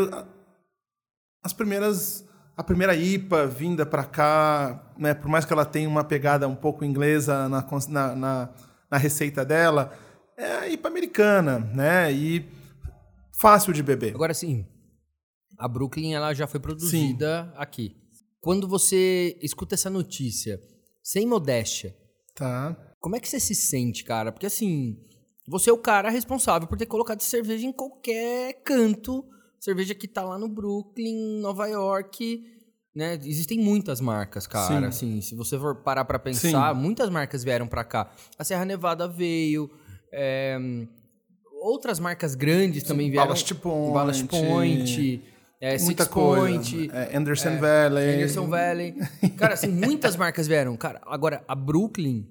[1.43, 2.25] as primeiras
[2.57, 6.55] a primeira IPA vinda para cá, né, por mais que ela tenha uma pegada um
[6.55, 8.49] pouco inglesa na, na, na,
[8.89, 9.93] na receita dela,
[10.37, 12.13] é a IPA americana, né?
[12.13, 12.62] E
[13.43, 14.15] fácil de beber.
[14.15, 14.67] Agora sim,
[15.59, 17.53] a Brooklyn ela já foi produzida sim.
[17.57, 17.97] aqui.
[18.41, 20.61] Quando você escuta essa notícia,
[21.03, 21.95] sem modéstia,
[22.35, 22.77] Tá.
[23.01, 24.33] Como é que você se sente, cara?
[24.33, 24.97] Porque assim,
[25.49, 29.25] você é o cara responsável por ter colocado cerveja em qualquer canto.
[29.61, 32.43] Cerveja que tá lá no Brooklyn, Nova York,
[32.95, 33.15] né?
[33.23, 34.81] Existem muitas marcas, cara.
[34.81, 34.87] Sim.
[34.87, 36.81] Assim, se você for parar para pensar, Sim.
[36.81, 38.11] muitas marcas vieram para cá.
[38.39, 39.71] A Serra Nevada veio,
[40.13, 40.59] é...
[41.63, 43.27] outras marcas grandes também vieram.
[43.27, 43.95] Ballast Point.
[43.95, 45.23] Ballast Point.
[45.61, 46.41] É, muita Six coisa.
[46.41, 48.15] Point, é, Anderson é, Valley.
[48.15, 48.95] Anderson Valley.
[49.39, 50.77] Cara, assim, muitas marcas vieram.
[50.77, 52.27] Cara, agora, a Brooklyn,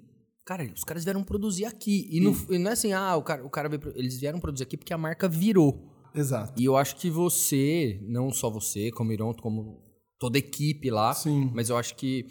[0.45, 2.09] cara, os caras vieram produzir aqui.
[2.11, 4.63] E, não, e não é assim, ah, o cara, o cara veio, eles vieram produzir
[4.63, 5.89] aqui porque a marca virou.
[6.13, 6.61] Exato.
[6.61, 9.81] E eu acho que você, não só você, como Iron, como
[10.19, 11.13] toda a equipe lá.
[11.13, 11.49] Sim.
[11.53, 12.25] Mas eu acho que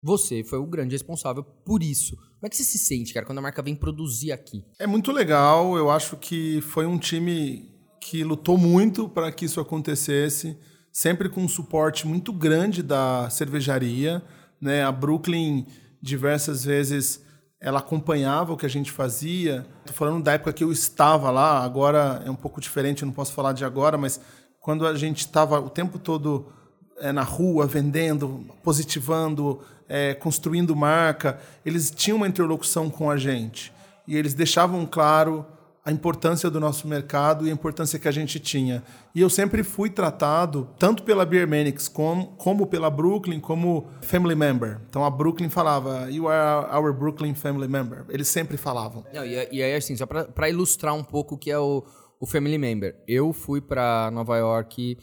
[0.00, 2.16] você foi o grande responsável por isso.
[2.44, 4.62] Como é que você se sente, cara, quando a marca vem produzir aqui?
[4.78, 5.78] É muito legal.
[5.78, 10.54] Eu acho que foi um time que lutou muito para que isso acontecesse,
[10.92, 14.22] sempre com um suporte muito grande da cervejaria.
[14.60, 14.84] Né?
[14.84, 15.64] A Brooklyn,
[16.02, 17.24] diversas vezes,
[17.58, 19.66] ela acompanhava o que a gente fazia.
[19.78, 23.14] Estou falando da época que eu estava lá, agora é um pouco diferente, eu não
[23.14, 24.20] posso falar de agora, mas
[24.60, 26.52] quando a gente estava o tempo todo
[26.98, 33.72] é, na rua, vendendo, positivando, é, construindo marca, eles tinham uma interlocução com a gente.
[34.06, 35.46] E eles deixavam claro
[35.84, 38.82] a importância do nosso mercado e a importância que a gente tinha.
[39.14, 44.34] E eu sempre fui tratado, tanto pela Beer Manix como, como pela Brooklyn, como family
[44.34, 44.80] member.
[44.88, 48.06] Então a Brooklyn falava, You are our Brooklyn family member.
[48.08, 49.04] Eles sempre falavam.
[49.12, 51.84] Não, e, e aí, assim, só para ilustrar um pouco o que é o,
[52.18, 52.96] o family member.
[53.06, 54.96] Eu fui para Nova York,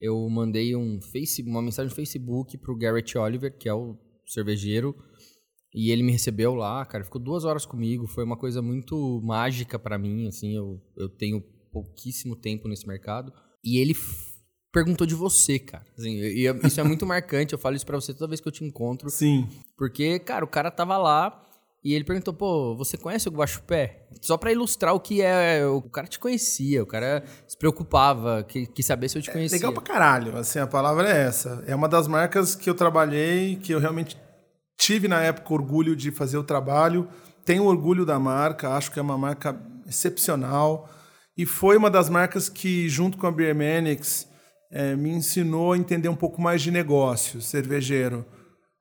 [0.00, 3.96] eu mandei um face, uma mensagem no Facebook pro Garrett Oliver, que é o
[4.28, 4.94] cervejeiro,
[5.74, 9.78] e ele me recebeu lá, cara, ficou duas horas comigo, foi uma coisa muito mágica
[9.78, 11.40] para mim, assim, eu, eu tenho
[11.72, 13.94] pouquíssimo tempo nesse mercado, e ele
[14.72, 15.86] perguntou de você, cara.
[15.96, 18.52] Assim, e isso é muito marcante, eu falo isso pra você toda vez que eu
[18.52, 19.10] te encontro.
[19.10, 19.48] Sim.
[19.76, 21.47] Porque, cara, o cara tava lá
[21.82, 24.08] e ele perguntou, pô, você conhece o Guaxupé?
[24.20, 25.64] Só para ilustrar o que é.
[25.64, 29.56] O cara te conhecia, o cara se preocupava, que, que saber se eu te conhecia.
[29.56, 31.62] É legal pra caralho, assim, a palavra é essa.
[31.66, 34.18] É uma das marcas que eu trabalhei, que eu realmente
[34.76, 37.08] tive na época orgulho de fazer o trabalho.
[37.44, 39.56] Tenho orgulho da marca, acho que é uma marca
[39.86, 40.90] excepcional.
[41.36, 44.28] E foi uma das marcas que, junto com a Beer Manix,
[44.72, 48.26] é, me ensinou a entender um pouco mais de negócio cervejeiro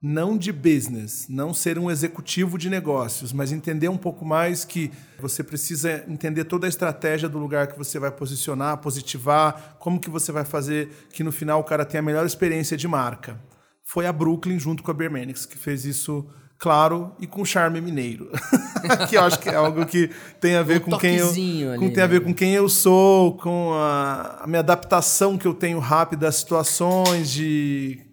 [0.02, 4.92] não de business, não ser um executivo de negócios, mas entender um pouco mais que
[5.20, 10.10] você precisa entender toda a estratégia do lugar que você vai posicionar, positivar, como que
[10.10, 13.42] você vai fazer que no final o cara tenha a melhor experiência de marca.
[13.84, 16.28] Foi a Brooklyn junto com a Bermanix que fez isso
[16.60, 18.30] claro e com charme mineiro,
[19.10, 21.90] que eu acho que é algo que tem a ver um com quem eu com,
[21.92, 22.26] tem a ver né?
[22.28, 27.30] com quem eu sou, com a, a minha adaptação que eu tenho rápida às situações
[27.32, 28.07] de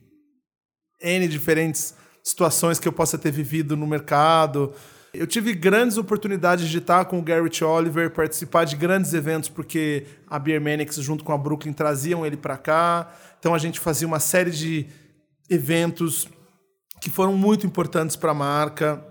[1.05, 4.73] N diferentes situações que eu possa ter vivido no mercado.
[5.13, 10.07] Eu tive grandes oportunidades de estar com o Garrett Oliver, participar de grandes eventos, porque
[10.29, 13.13] a Beer Manix, junto com a Brooklyn, traziam ele para cá.
[13.39, 14.87] Então a gente fazia uma série de
[15.49, 16.27] eventos
[17.01, 19.05] que foram muito importantes para a marca.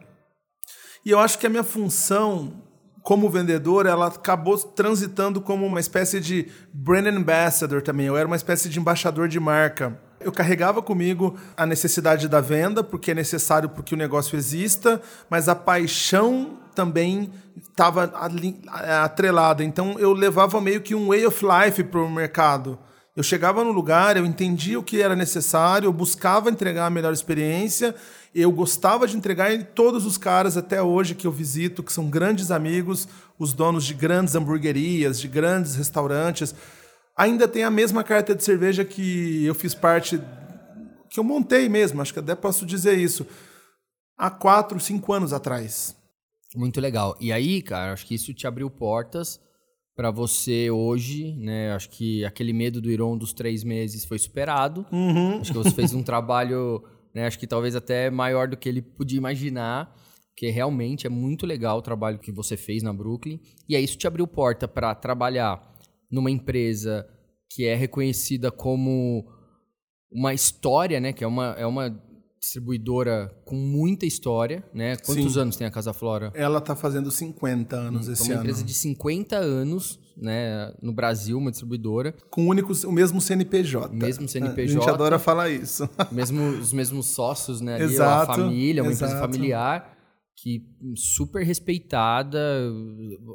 [1.05, 2.61] E eu acho que a minha função
[3.03, 8.07] como vendedor, ela acabou transitando como uma espécie de brand ambassador também.
[8.07, 9.99] Eu era uma espécie de embaixador de marca.
[10.23, 15.01] Eu carregava comigo a necessidade da venda, porque é necessário para que o negócio exista,
[15.29, 18.03] mas a paixão também estava
[19.03, 19.63] atrelada.
[19.63, 22.77] Então eu levava meio que um way of life para o mercado.
[23.15, 27.13] Eu chegava no lugar, eu entendia o que era necessário, eu buscava entregar a melhor
[27.13, 27.93] experiência,
[28.33, 32.09] eu gostava de entregar e todos os caras até hoje que eu visito, que são
[32.09, 33.07] grandes amigos,
[33.37, 36.55] os donos de grandes hamburguerias, de grandes restaurantes,
[37.15, 40.19] ainda tem a mesma carta de cerveja que eu fiz parte,
[41.09, 43.25] que eu montei mesmo, acho que até posso dizer isso,
[44.17, 45.95] há quatro, cinco anos atrás.
[46.55, 47.15] Muito legal.
[47.19, 49.39] E aí, cara, acho que isso te abriu portas
[49.95, 51.73] para você hoje, né?
[51.73, 54.85] Acho que aquele medo do Iron dos três meses foi superado.
[54.91, 55.39] Uhum.
[55.39, 56.83] Acho que você fez um trabalho,
[57.13, 57.25] né?
[57.25, 59.95] Acho que talvez até maior do que ele podia imaginar.
[60.29, 63.39] Porque realmente é muito legal o trabalho que você fez na Brooklyn.
[63.69, 65.72] E aí isso te abriu porta para trabalhar
[66.13, 67.07] numa empresa
[67.49, 69.25] que é reconhecida como
[70.11, 71.11] uma história, né?
[71.11, 71.89] Que é uma, é uma
[72.39, 74.95] distribuidora com muita história, né?
[74.97, 75.39] Quantos Sim.
[75.39, 76.31] anos tem a Casa Flora?
[76.35, 78.31] Ela está fazendo 50 anos hum, esse ano.
[78.31, 80.71] É uma empresa de 50 anos, né?
[80.83, 82.13] No Brasil, uma distribuidora.
[82.29, 83.95] Com o, único, o mesmo CNPJ.
[83.95, 84.61] Mesmo CNPJ.
[84.61, 85.89] A gente adora falar isso.
[86.11, 87.75] Mesmo, os mesmos sócios, né?
[87.75, 89.13] Ali, exato, a família, uma exato.
[89.13, 89.93] empresa familiar
[90.35, 90.65] que
[90.95, 92.39] super respeitada.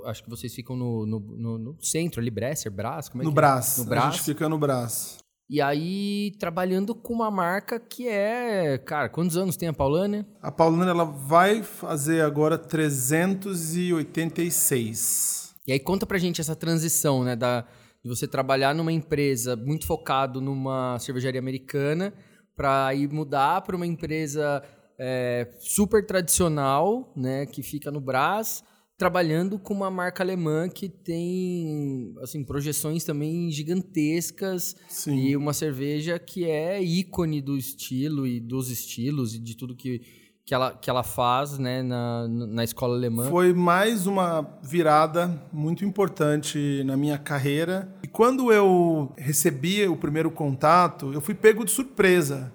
[0.07, 3.31] Acho que vocês ficam no, no, no, no centro ali, Bresser, Brás, como é no
[3.31, 3.79] que Brás.
[3.79, 3.83] É?
[3.83, 4.07] No Brás.
[4.07, 5.19] A gente fica no Brás.
[5.51, 8.77] E aí, trabalhando com uma marca que é.
[8.77, 10.29] Cara, quantos anos tem a Paulana?
[10.43, 15.55] A Paulana ela vai fazer agora 386.
[15.67, 17.35] E aí, conta pra gente essa transição, né?
[17.35, 17.63] Da,
[18.03, 22.13] de você trabalhar numa empresa muito focado numa cervejaria americana
[22.55, 24.63] para ir mudar para uma empresa
[24.99, 28.65] é, super tradicional, né, que fica no Brás,
[28.99, 35.17] trabalhando com uma marca alemã que tem assim projeções também gigantescas Sim.
[35.17, 40.03] e uma cerveja que é ícone do estilo e dos estilos e de tudo que,
[40.45, 43.31] que ela, que ela faz né, na, na escola alemã.
[43.31, 47.95] Foi mais uma virada muito importante na minha carreira.
[48.03, 52.53] E quando eu recebi o primeiro contato, eu fui pego de surpresa,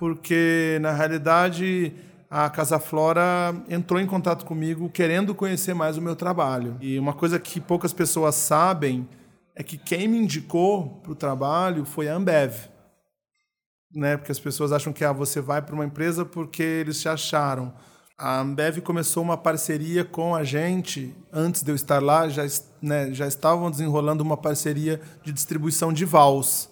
[0.00, 1.92] porque na realidade
[2.28, 6.76] a Casa Flora entrou em contato comigo querendo conhecer mais o meu trabalho.
[6.80, 9.08] E uma coisa que poucas pessoas sabem
[9.54, 12.70] é que quem me indicou para o trabalho foi a Ambev
[13.94, 14.16] né?
[14.16, 17.72] Porque as pessoas acham que ah, você vai para uma empresa porque eles te acharam.
[18.16, 22.42] A Ambev começou uma parceria com a gente antes de eu estar lá, já,
[22.80, 26.69] né, já estavam desenrolando uma parceria de distribuição de Vals,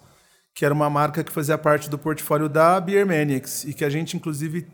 [0.59, 3.89] que era uma marca que fazia parte do portfólio da Beer Maniacs e que a
[3.89, 4.67] gente inclusive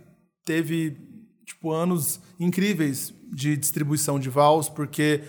[0.43, 0.97] teve
[1.45, 5.21] tipo anos incríveis de distribuição de Vals, porque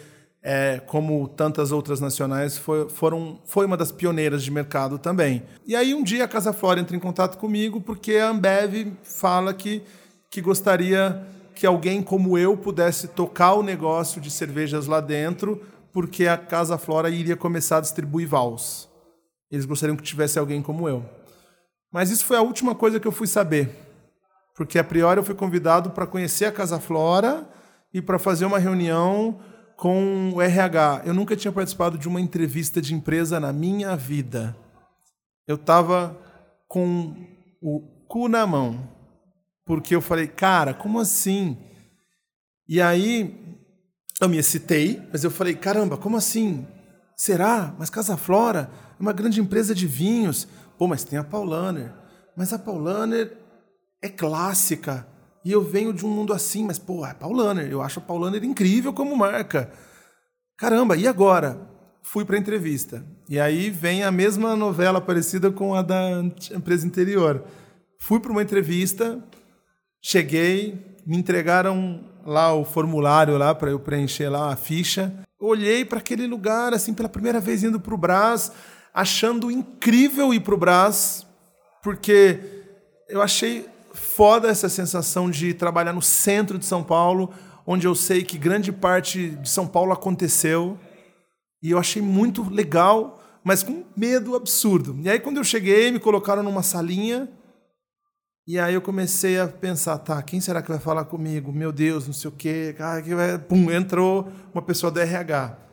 [0.42, 5.44] é, como tantas outras nacionais, foi, foram, foi uma das pioneiras de mercado também.
[5.68, 9.54] E aí um dia a Casa Flora entra em contato comigo porque a Ambev fala
[9.54, 9.84] que,
[10.32, 11.22] que gostaria
[11.54, 16.78] que alguém como eu pudesse tocar o negócio de cervejas lá dentro, porque a Casa
[16.78, 18.95] Flora iria começar a distribuir vals.
[19.52, 21.04] Eles gostariam que tivesse alguém como eu.
[21.92, 23.70] Mas isso foi a última coisa que eu fui saber.
[24.56, 27.48] Porque a priori eu fui convidado para conhecer a Casa Flora
[27.94, 29.40] e para fazer uma reunião
[29.78, 31.04] com o RH.
[31.06, 34.56] Eu nunca tinha participado de uma entrevista de empresa na minha vida.
[35.48, 36.18] Eu estava
[36.68, 37.16] com
[37.62, 38.90] o cu na mão.
[39.66, 41.58] Porque eu falei, cara, como assim?
[42.68, 43.60] E aí
[44.22, 46.66] eu me excitei, mas eu falei, caramba, como assim?
[47.16, 47.76] Será?
[47.78, 48.70] Mas Casa Flora
[49.00, 50.48] uma grande empresa de vinhos.
[50.78, 51.94] Pô, mas tem a Paulaner.
[52.36, 53.38] Mas a Paulaner
[54.02, 55.08] é clássica.
[55.44, 57.70] E eu venho de um mundo assim, mas, pô, é Paulaner.
[57.72, 59.72] Eu acho a Paulaner incrível como marca.
[60.58, 61.60] Caramba, e agora?
[62.02, 63.06] Fui para entrevista.
[63.28, 66.24] E aí vem a mesma novela parecida com a da
[66.54, 67.44] empresa anterior.
[68.00, 69.24] Fui para uma entrevista,
[70.02, 75.14] cheguei, me entregaram lá o formulário lá para eu preencher lá a ficha.
[75.40, 78.52] Olhei para aquele lugar assim pela primeira vez indo para o Brás,
[78.96, 81.28] achando incrível ir para o Brás,
[81.84, 82.40] porque
[83.10, 87.34] eu achei foda essa sensação de trabalhar no centro de São Paulo,
[87.68, 90.80] onde eu sei que grande parte de São Paulo aconteceu.
[91.62, 94.98] E eu achei muito legal, mas com medo absurdo.
[95.02, 97.28] E aí, quando eu cheguei, me colocaram numa salinha.
[98.48, 101.52] E aí eu comecei a pensar, tá, quem será que vai falar comigo?
[101.52, 102.76] Meu Deus, não sei o quê.
[102.80, 103.38] Ah, que vai...
[103.40, 105.65] Pum, entrou uma pessoa do RH.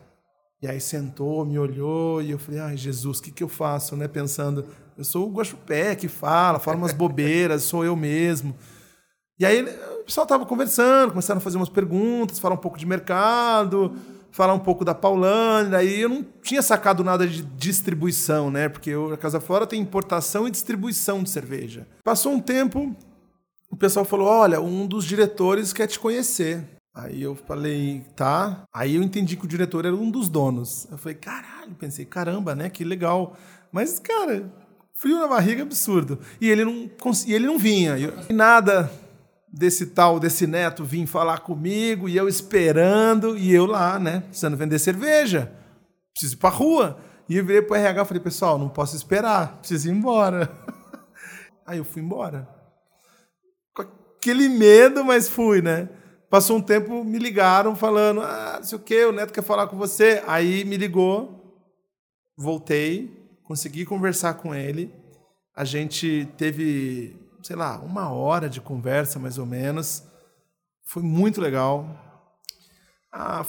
[0.63, 3.97] E aí sentou, me olhou e eu falei, ai Jesus, o que, que eu faço?
[3.97, 4.07] Né?
[4.07, 4.65] Pensando,
[4.97, 8.55] eu sou o Guaxupé que fala, fala umas bobeiras, sou eu mesmo.
[9.37, 12.85] E aí o pessoal estava conversando, começaram a fazer umas perguntas, falar um pouco de
[12.85, 13.93] mercado,
[14.31, 15.79] falar um pouco da Paulânia.
[15.79, 18.69] Aí eu não tinha sacado nada de distribuição, né?
[18.69, 21.85] Porque eu, a Casa Fora tem importação e distribuição de cerveja.
[22.05, 22.95] Passou um tempo,
[23.69, 26.63] o pessoal falou: olha, um dos diretores quer te conhecer.
[26.93, 28.65] Aí eu falei, tá.
[28.71, 30.87] Aí eu entendi que o diretor era um dos donos.
[30.91, 32.69] Eu falei, caralho, pensei, caramba, né?
[32.69, 33.35] Que legal.
[33.71, 34.53] Mas, cara,
[34.93, 36.19] frio na barriga absurdo.
[36.39, 36.89] E ele não,
[37.25, 37.95] e ele não vinha.
[38.29, 38.91] E nada
[39.51, 44.57] desse tal, desse neto vir falar comigo, e eu esperando, e eu lá, né, precisando
[44.57, 45.51] vender cerveja.
[46.11, 46.97] Preciso ir pra rua.
[47.29, 50.51] E eu virei pro RH e falei, pessoal, não posso esperar, preciso ir embora.
[51.65, 52.47] Aí eu fui embora.
[53.73, 55.87] Com aquele medo, mas fui, né?
[56.33, 59.67] Passou um tempo, me ligaram falando, ah, não sei o quê, o neto quer falar
[59.67, 60.19] com você.
[60.25, 61.63] Aí me ligou,
[62.35, 64.91] voltei, consegui conversar com ele.
[65.55, 70.01] A gente teve, sei lá, uma hora de conversa mais ou menos.
[70.83, 71.87] Foi muito legal.
[73.11, 73.45] A,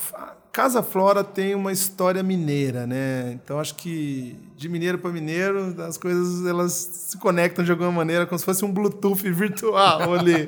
[0.52, 3.32] Casa Flora tem uma história mineira, né?
[3.32, 8.26] Então acho que de mineiro para mineiro as coisas elas se conectam de alguma maneira,
[8.26, 10.46] como se fosse um Bluetooth virtual ali.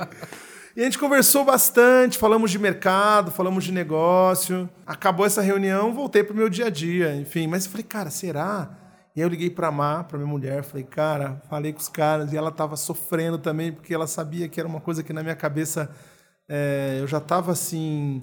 [0.77, 4.69] E a gente conversou bastante, falamos de mercado, falamos de negócio.
[4.85, 7.47] Acabou essa reunião, voltei para o meu dia a dia, enfim.
[7.47, 8.77] Mas eu falei, cara, será?
[9.17, 11.89] E aí eu liguei para a Má, para minha mulher, falei, cara, falei com os
[11.89, 15.23] caras e ela estava sofrendo também, porque ela sabia que era uma coisa que na
[15.23, 15.91] minha cabeça
[16.47, 18.23] é, eu já estava assim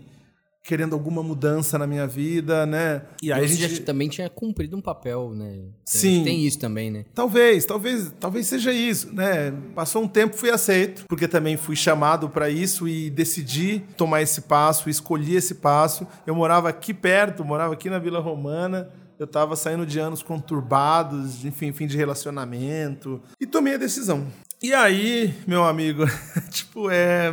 [0.64, 3.02] querendo alguma mudança na minha vida, né?
[3.22, 5.60] E aí a gente também tinha cumprido um papel, né?
[5.84, 6.24] Sim.
[6.24, 7.06] Tem isso também, né?
[7.14, 9.52] Talvez, talvez, talvez seja isso, né?
[9.76, 14.42] Passou um tempo, fui aceito, porque também fui chamado para isso e decidi tomar esse
[14.42, 16.08] passo, escolhi esse passo.
[16.26, 21.46] Eu morava aqui perto, morava aqui na Vila Romana eu estava saindo de anos conturbados,
[21.46, 24.28] enfim, fim de relacionamento, e tomei a decisão.
[24.62, 26.04] E aí, meu amigo,
[26.50, 27.32] tipo, é,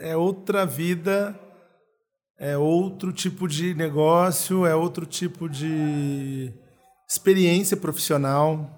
[0.00, 1.38] é outra vida,
[2.42, 6.52] é outro tipo de negócio, é outro tipo de
[7.08, 8.68] experiência profissional.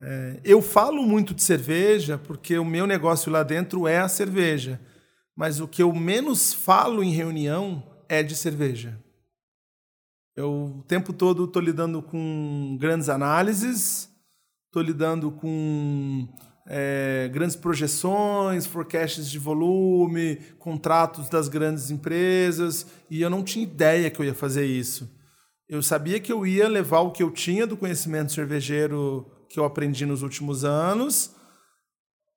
[0.00, 4.80] É, eu falo muito de cerveja porque o meu negócio lá dentro é a cerveja.
[5.36, 8.96] mas o que eu menos falo em reunião é de cerveja.
[10.36, 14.08] Eu o tempo todo estou lidando com grandes análises,
[14.66, 16.28] estou lidando com
[16.66, 24.10] é, grandes projeções, forecasts de volume, contratos das grandes empresas, e eu não tinha ideia
[24.10, 25.12] que eu ia fazer isso.
[25.68, 29.64] Eu sabia que eu ia levar o que eu tinha do conhecimento cervejeiro que eu
[29.64, 31.34] aprendi nos últimos anos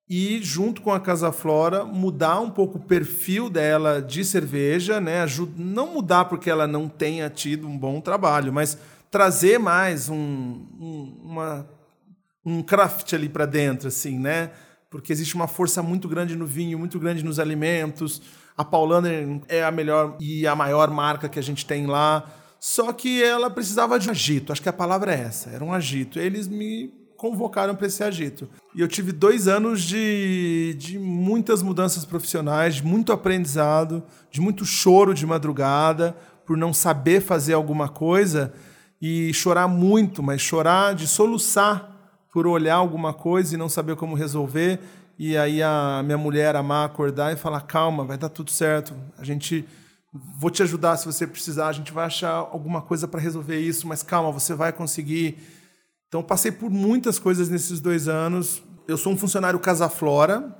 [0.09, 5.25] e junto com a Casa Flora mudar um pouco o perfil dela de cerveja, né?
[5.57, 8.77] Não mudar porque ela não tenha tido um bom trabalho, mas
[9.11, 11.69] trazer mais um, um, uma,
[12.47, 14.51] um craft ali para dentro, assim, né?
[14.89, 18.21] Porque existe uma força muito grande no vinho, muito grande nos alimentos.
[18.57, 22.25] A Paulaner é a melhor e a maior marca que a gente tem lá.
[22.57, 26.19] Só que ela precisava de agito, acho que a palavra é essa, era um agito.
[26.19, 28.47] Eles me convocaram para esse agito.
[28.73, 34.01] E eu tive dois anos de, de muitas mudanças profissionais, de muito aprendizado,
[34.31, 36.15] de muito choro de madrugada
[36.45, 38.53] por não saber fazer alguma coisa
[39.01, 41.96] e chorar muito, mas chorar de soluçar
[42.37, 44.79] por olhar alguma coisa e não saber como resolver.
[45.17, 48.93] E aí a minha mulher amar acordar e falar: calma, vai dar tudo certo.
[49.17, 49.65] A gente
[50.39, 51.69] vou te ajudar se você precisar.
[51.69, 55.39] A gente vai achar alguma coisa para resolver isso, mas calma, você vai conseguir.
[56.07, 58.61] Então, passei por muitas coisas nesses dois anos.
[58.87, 60.55] Eu sou um funcionário Casa Flora,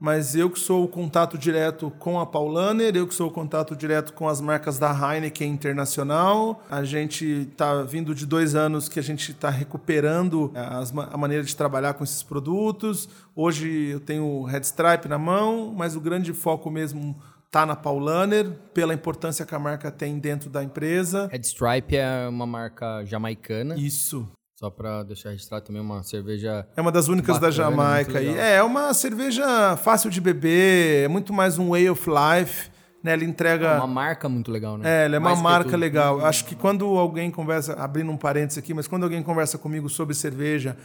[0.00, 3.76] mas eu que sou o contato direto com a Paulaner, eu que sou o contato
[3.76, 6.64] direto com as marcas da Heineken Internacional.
[6.70, 11.44] A gente está vindo de dois anos que a gente está recuperando as, a maneira
[11.44, 13.10] de trabalhar com esses produtos.
[13.36, 17.14] Hoje eu tenho o Red Stripe na mão, mas o grande foco mesmo
[17.44, 21.28] está na Paulaner, pela importância que a marca tem dentro da empresa.
[21.30, 23.76] Red Stripe é uma marca jamaicana.
[23.76, 24.26] Isso.
[24.60, 26.68] Só para deixar registrado também uma cerveja.
[26.76, 28.18] É uma das únicas bacana, da Jamaica.
[28.18, 28.28] aí.
[28.36, 32.70] É, é uma cerveja fácil de beber, é muito mais um way of life.
[33.02, 33.14] Né?
[33.14, 33.68] Ela entrega.
[33.68, 34.86] É uma marca muito legal, né?
[34.86, 36.22] É, ela é mais uma marca legal.
[36.22, 40.14] Acho que quando alguém conversa, abrindo um parênteses aqui, mas quando alguém conversa comigo sobre
[40.14, 40.76] cerveja,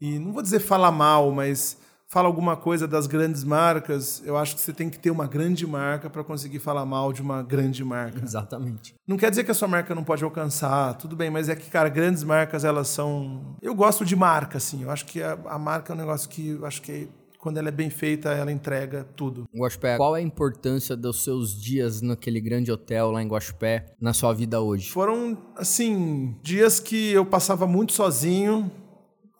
[0.00, 1.76] e não vou dizer fala mal, mas
[2.08, 5.66] fala alguma coisa das grandes marcas, eu acho que você tem que ter uma grande
[5.66, 8.22] marca para conseguir falar mal de uma grande marca.
[8.22, 8.94] Exatamente.
[9.06, 11.70] Não quer dizer que a sua marca não pode alcançar, tudo bem, mas é que,
[11.70, 13.56] cara, grandes marcas, elas são.
[13.60, 14.82] Eu gosto de marca, assim.
[14.82, 17.08] Eu acho que a, a marca é um negócio que eu acho que
[17.38, 19.48] quando ela é bem feita, ela entrega tudo.
[19.54, 24.12] Guaxupé, qual é a importância dos seus dias naquele grande hotel lá em Guaxupé na
[24.12, 24.90] sua vida hoje?
[24.90, 28.70] Foram, assim, dias que eu passava muito sozinho,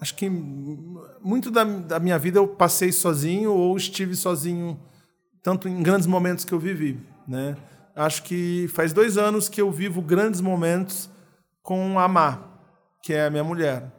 [0.00, 4.78] acho que muito da, da, minha vida eu passei sozinho ou estive sozinho,
[5.42, 6.98] tanto em grandes momentos que eu vivi.
[7.26, 7.56] Né?
[7.94, 11.10] Acho que faz dois anos que eu vivo grandes momentos
[11.62, 12.38] com a Má,
[13.02, 13.92] que é a minha mulher.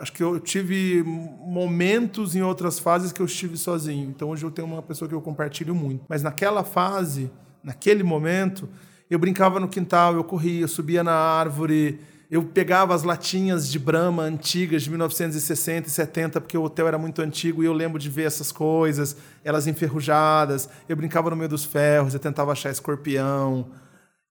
[0.00, 4.08] Acho que eu tive momentos em outras fases que eu estive sozinho.
[4.08, 6.04] Então hoje eu tenho uma pessoa que eu compartilho muito.
[6.08, 7.30] Mas naquela fase,
[7.62, 8.66] naquele momento,
[9.10, 12.00] eu brincava no quintal, eu corria, eu subia na árvore,
[12.30, 16.98] eu pegava as latinhas de Brahma antigas de 1960 e 70, porque o hotel era
[16.98, 20.68] muito antigo e eu lembro de ver essas coisas, elas enferrujadas.
[20.88, 23.70] Eu brincava no meio dos ferros, eu tentava achar escorpião.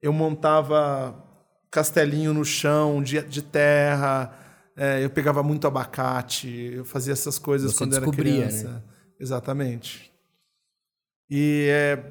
[0.02, 1.16] Eu montava
[1.72, 4.34] castelinho no chão de, de terra.
[4.76, 6.74] É, eu pegava muito abacate.
[6.74, 8.68] Eu fazia essas coisas Você quando era criança.
[8.68, 8.82] Né?
[9.20, 10.12] Exatamente.
[11.30, 12.04] E é,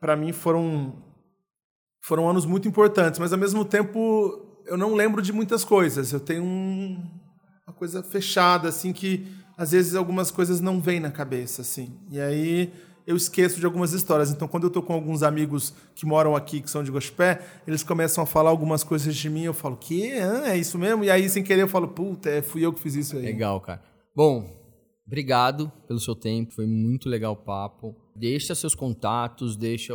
[0.00, 0.94] para mim foram
[2.00, 6.12] foram anos muito importantes, mas ao mesmo tempo eu não lembro de muitas coisas.
[6.12, 7.02] Eu tenho um,
[7.66, 9.26] uma coisa fechada, assim, que
[9.56, 11.96] às vezes algumas coisas não vêm na cabeça, assim.
[12.10, 12.72] E aí
[13.06, 14.30] eu esqueço de algumas histórias.
[14.30, 17.82] Então, quando eu estou com alguns amigos que moram aqui, que são de Gospé, eles
[17.82, 20.10] começam a falar algumas coisas de mim, eu falo, que?
[20.10, 21.04] é isso mesmo?
[21.04, 23.22] E aí, sem querer, eu falo, puta, é, fui eu que fiz isso aí.
[23.22, 23.82] Legal, cara.
[24.14, 24.48] Bom,
[25.06, 27.96] obrigado pelo seu tempo, foi muito legal o papo.
[28.14, 29.94] Deixa seus contatos, deixa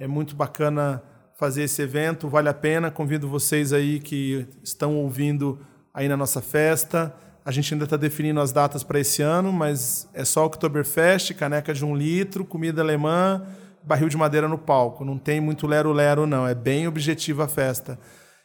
[0.00, 1.00] É muito bacana
[1.38, 2.90] fazer esse evento, vale a pena.
[2.90, 5.60] Convido vocês aí que estão ouvindo
[5.94, 7.14] aí na nossa festa.
[7.44, 11.74] A gente ainda está definindo as datas para esse ano, mas é só Oktoberfest, caneca
[11.74, 13.42] de um litro, comida alemã
[13.84, 16.46] barril de madeira no palco, não tem muito lero-lero, não.
[16.46, 17.98] É bem objetiva a festa.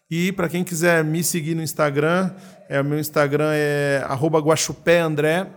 [0.09, 2.31] E para quem quiser me seguir no Instagram,
[2.69, 5.47] é, o meu Instagram é @guaxupéandré.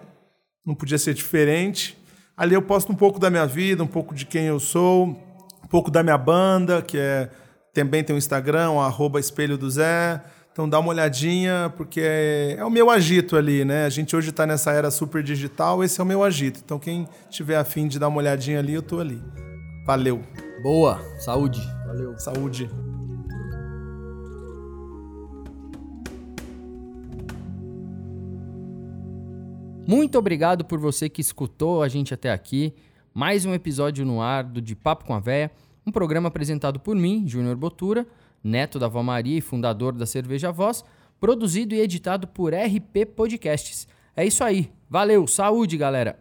[0.67, 1.97] Não podia ser diferente.
[2.37, 5.07] Ali eu posto um pouco da minha vida, um pouco de quem eu sou,
[5.63, 7.31] um pouco da minha banda, que é
[7.73, 10.21] também tem o Instagram, o Espelho do Zé.
[10.53, 13.85] Então dá uma olhadinha, porque é, é o meu agito ali, né?
[13.85, 16.61] A gente hoje está nessa era super digital, esse é o meu agito.
[16.65, 19.23] Então quem tiver afim de dar uma olhadinha ali, eu tô ali.
[19.87, 20.21] Valeu.
[20.63, 21.61] Boa, saúde.
[21.87, 22.19] Valeu.
[22.19, 22.69] Saúde.
[29.87, 32.75] Muito obrigado por você que escutou a gente até aqui.
[33.15, 35.51] Mais um episódio no ar do De Papo com a Véia,
[35.87, 38.07] um programa apresentado por mim, Júnior Botura,
[38.43, 40.85] neto da Vó Maria e fundador da Cerveja Voz,
[41.19, 43.89] produzido e editado por RP Podcasts.
[44.17, 44.71] É isso aí.
[44.89, 46.21] Valeu, saúde, galera!